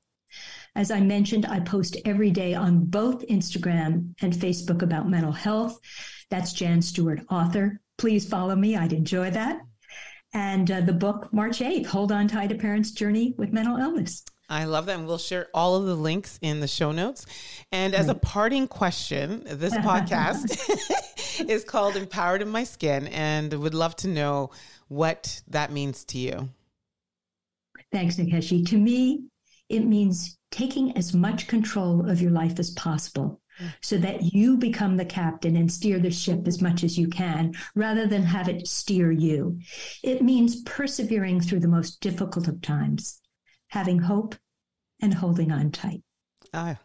As 0.75 0.89
I 0.89 0.99
mentioned, 0.99 1.45
I 1.45 1.59
post 1.59 1.97
every 2.05 2.31
day 2.31 2.55
on 2.55 2.85
both 2.85 3.25
Instagram 3.27 4.15
and 4.21 4.33
Facebook 4.33 4.81
about 4.81 5.07
mental 5.07 5.31
health. 5.31 5.79
That's 6.29 6.51
Jan 6.51 6.81
Stewart, 6.81 7.21
author. 7.29 7.79
Please 7.97 8.27
follow 8.27 8.55
me. 8.55 8.75
I'd 8.75 8.93
enjoy 8.93 9.29
that. 9.31 9.61
And 10.33 10.71
uh, 10.71 10.81
the 10.81 10.93
book, 10.93 11.31
March 11.31 11.59
8th, 11.59 11.85
Hold 11.85 12.11
On 12.11 12.27
Tight, 12.27 12.51
A 12.51 12.55
Parent's 12.55 12.91
Journey 12.91 13.35
with 13.37 13.53
Mental 13.53 13.77
Illness. 13.77 14.25
I 14.53 14.65
love 14.65 14.85
that. 14.85 14.97
And 14.97 15.07
we'll 15.07 15.17
share 15.17 15.47
all 15.53 15.75
of 15.75 15.85
the 15.85 15.95
links 15.95 16.37
in 16.41 16.59
the 16.59 16.67
show 16.67 16.91
notes. 16.91 17.25
And 17.71 17.95
as 17.95 18.07
a 18.07 18.15
mm. 18.15 18.21
parting 18.21 18.67
question, 18.67 19.43
this 19.45 19.73
podcast 19.73 21.45
is 21.49 21.63
called 21.63 21.95
Empowered 21.95 22.41
in 22.41 22.49
My 22.49 22.63
Skin 22.63 23.07
and 23.07 23.53
would 23.53 23.73
love 23.73 23.95
to 23.97 24.07
know 24.07 24.51
what 24.87 25.41
that 25.47 25.71
means 25.71 26.05
to 26.05 26.19
you. 26.19 26.49
Thanks, 27.91 28.17
Nkechi. 28.17 28.67
To 28.69 28.77
me, 28.77 29.23
it 29.69 29.85
means 29.85 30.37
taking 30.51 30.95
as 30.97 31.13
much 31.13 31.47
control 31.47 32.07
of 32.07 32.21
your 32.21 32.31
life 32.31 32.59
as 32.59 32.71
possible 32.71 33.41
mm. 33.59 33.73
so 33.81 33.97
that 33.97 34.33
you 34.33 34.57
become 34.57 34.97
the 34.97 35.05
captain 35.05 35.55
and 35.55 35.71
steer 35.71 35.99
the 35.99 36.11
ship 36.11 36.47
as 36.47 36.61
much 36.61 36.83
as 36.83 36.97
you 36.97 37.07
can 37.07 37.53
rather 37.73 38.05
than 38.05 38.21
have 38.21 38.49
it 38.49 38.67
steer 38.67 39.11
you. 39.11 39.59
It 40.03 40.21
means 40.21 40.61
persevering 40.61 41.41
through 41.41 41.61
the 41.61 41.67
most 41.67 42.01
difficult 42.01 42.47
of 42.47 42.61
times, 42.61 43.19
having 43.69 43.97
hope 43.97 44.35
and 45.03 45.13
holding 45.13 45.51
on 45.51 45.69
tight. 45.69 46.01
Ah, 46.53 46.79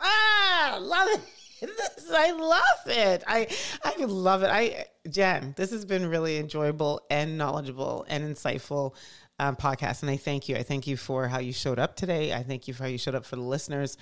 ah 0.00 0.78
love 0.80 1.08
it. 1.10 1.20
This, 1.60 2.08
I 2.14 2.30
love 2.30 2.86
it. 2.86 3.24
I 3.26 3.48
I 3.84 4.04
love 4.04 4.44
it. 4.44 4.48
I 4.48 4.84
Jen, 5.10 5.54
this 5.56 5.72
has 5.72 5.84
been 5.84 6.06
really 6.06 6.38
enjoyable 6.38 7.00
and 7.10 7.36
knowledgeable 7.36 8.06
and 8.08 8.22
insightful 8.22 8.94
um, 9.40 9.56
podcast. 9.56 10.02
And 10.02 10.10
I 10.10 10.16
thank 10.16 10.48
you. 10.48 10.54
I 10.54 10.62
thank 10.62 10.86
you 10.86 10.96
for 10.96 11.26
how 11.26 11.40
you 11.40 11.52
showed 11.52 11.80
up 11.80 11.96
today. 11.96 12.32
I 12.32 12.44
thank 12.44 12.68
you 12.68 12.74
for 12.74 12.84
how 12.84 12.88
you 12.88 12.96
showed 12.96 13.16
up 13.16 13.26
for 13.26 13.34
the 13.34 13.42
listeners. 13.42 13.96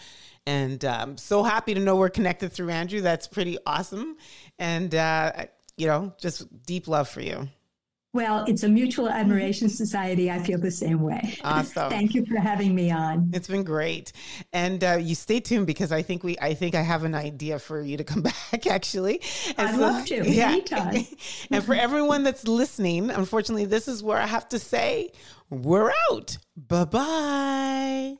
And 0.47 0.85
um, 0.85 1.17
so 1.17 1.43
happy 1.43 1.73
to 1.73 1.81
know 1.81 1.97
we're 1.97 2.11
connected 2.11 2.53
through 2.53 2.69
Andrew. 2.69 3.01
That's 3.01 3.27
pretty 3.27 3.57
awesome. 3.67 4.19
And, 4.59 4.95
uh, 4.95 5.47
you 5.79 5.87
know, 5.87 6.13
just 6.19 6.47
deep 6.65 6.89
love 6.89 7.09
for 7.09 7.23
you. 7.23 7.49
Well, 8.17 8.47
it's 8.49 8.63
a 8.63 8.69
mutual 8.71 9.11
admiration 9.11 9.69
society. 9.69 10.31
I 10.31 10.39
feel 10.39 10.59
the 10.59 10.71
same 10.71 11.03
way. 11.03 11.39
Awesome. 11.45 11.91
Thank 11.97 12.15
you 12.15 12.25
for 12.25 12.39
having 12.39 12.75
me 12.75 12.91
on. 12.91 13.31
It's 13.35 13.47
been 13.47 13.63
great, 13.63 14.11
and 14.55 14.83
uh, 14.83 14.99
you 14.99 15.15
stay 15.15 15.39
tuned 15.39 15.67
because 15.67 15.93
I 15.93 16.01
think 16.01 16.25
we, 16.25 16.39
I 16.41 16.55
think 16.55 16.75
I 16.75 16.81
have 16.81 17.05
an 17.05 17.15
idea 17.15 17.59
for 17.59 17.83
you 17.83 17.99
to 17.99 18.05
come 18.05 18.23
back. 18.53 18.67
Actually, 18.67 19.21
and 19.59 19.69
I'd 19.69 19.75
so, 19.75 19.81
love 19.83 20.07
to. 20.07 20.31
Yeah. 20.37 20.53
Anytime. 20.53 21.07
and 21.51 21.63
for 21.63 21.75
everyone 21.75 22.23
that's 22.23 22.49
listening, 22.49 23.11
unfortunately, 23.11 23.67
this 23.67 23.87
is 23.87 24.03
where 24.03 24.17
I 24.17 24.27
have 24.27 24.49
to 24.49 24.59
say 24.59 25.13
we're 25.51 25.93
out. 26.11 26.39
Bye 26.57 26.85
bye. 26.87 28.15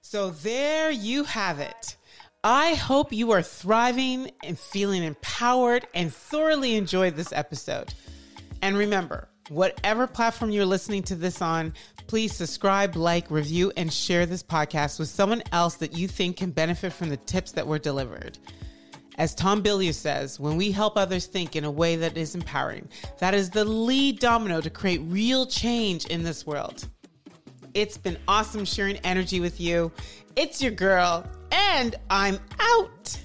so 0.00 0.30
there 0.30 0.90
you 0.90 1.22
have 1.22 1.60
it. 1.60 1.96
I 2.42 2.74
hope 2.74 3.12
you 3.12 3.30
are 3.30 3.42
thriving 3.42 4.32
and 4.42 4.58
feeling 4.58 5.04
empowered 5.04 5.86
and 5.94 6.12
thoroughly 6.12 6.74
enjoyed 6.74 7.14
this 7.14 7.32
episode. 7.32 7.94
And 8.62 8.76
remember, 8.76 9.28
whatever 9.48 10.06
platform 10.06 10.50
you're 10.50 10.66
listening 10.66 11.02
to 11.04 11.14
this 11.14 11.40
on, 11.40 11.74
please 12.06 12.34
subscribe, 12.34 12.96
like, 12.96 13.30
review, 13.30 13.72
and 13.76 13.92
share 13.92 14.26
this 14.26 14.42
podcast 14.42 14.98
with 14.98 15.08
someone 15.08 15.42
else 15.52 15.76
that 15.76 15.96
you 15.96 16.08
think 16.08 16.38
can 16.38 16.50
benefit 16.50 16.92
from 16.92 17.08
the 17.08 17.16
tips 17.16 17.52
that 17.52 17.66
were 17.66 17.78
delivered. 17.78 18.38
As 19.18 19.34
Tom 19.34 19.62
Bilyeu 19.62 19.94
says, 19.94 20.38
when 20.38 20.56
we 20.56 20.70
help 20.70 20.96
others 20.96 21.26
think 21.26 21.56
in 21.56 21.64
a 21.64 21.70
way 21.70 21.96
that 21.96 22.16
is 22.16 22.34
empowering, 22.34 22.88
that 23.18 23.32
is 23.34 23.50
the 23.50 23.64
lead 23.64 24.18
domino 24.18 24.60
to 24.60 24.68
create 24.68 25.00
real 25.04 25.46
change 25.46 26.04
in 26.06 26.22
this 26.22 26.46
world. 26.46 26.86
It's 27.72 27.96
been 27.96 28.18
awesome 28.28 28.64
sharing 28.64 28.96
energy 28.98 29.40
with 29.40 29.60
you. 29.60 29.90
It's 30.34 30.60
your 30.60 30.72
girl, 30.72 31.26
and 31.50 31.94
I'm 32.10 32.38
out. 32.60 33.18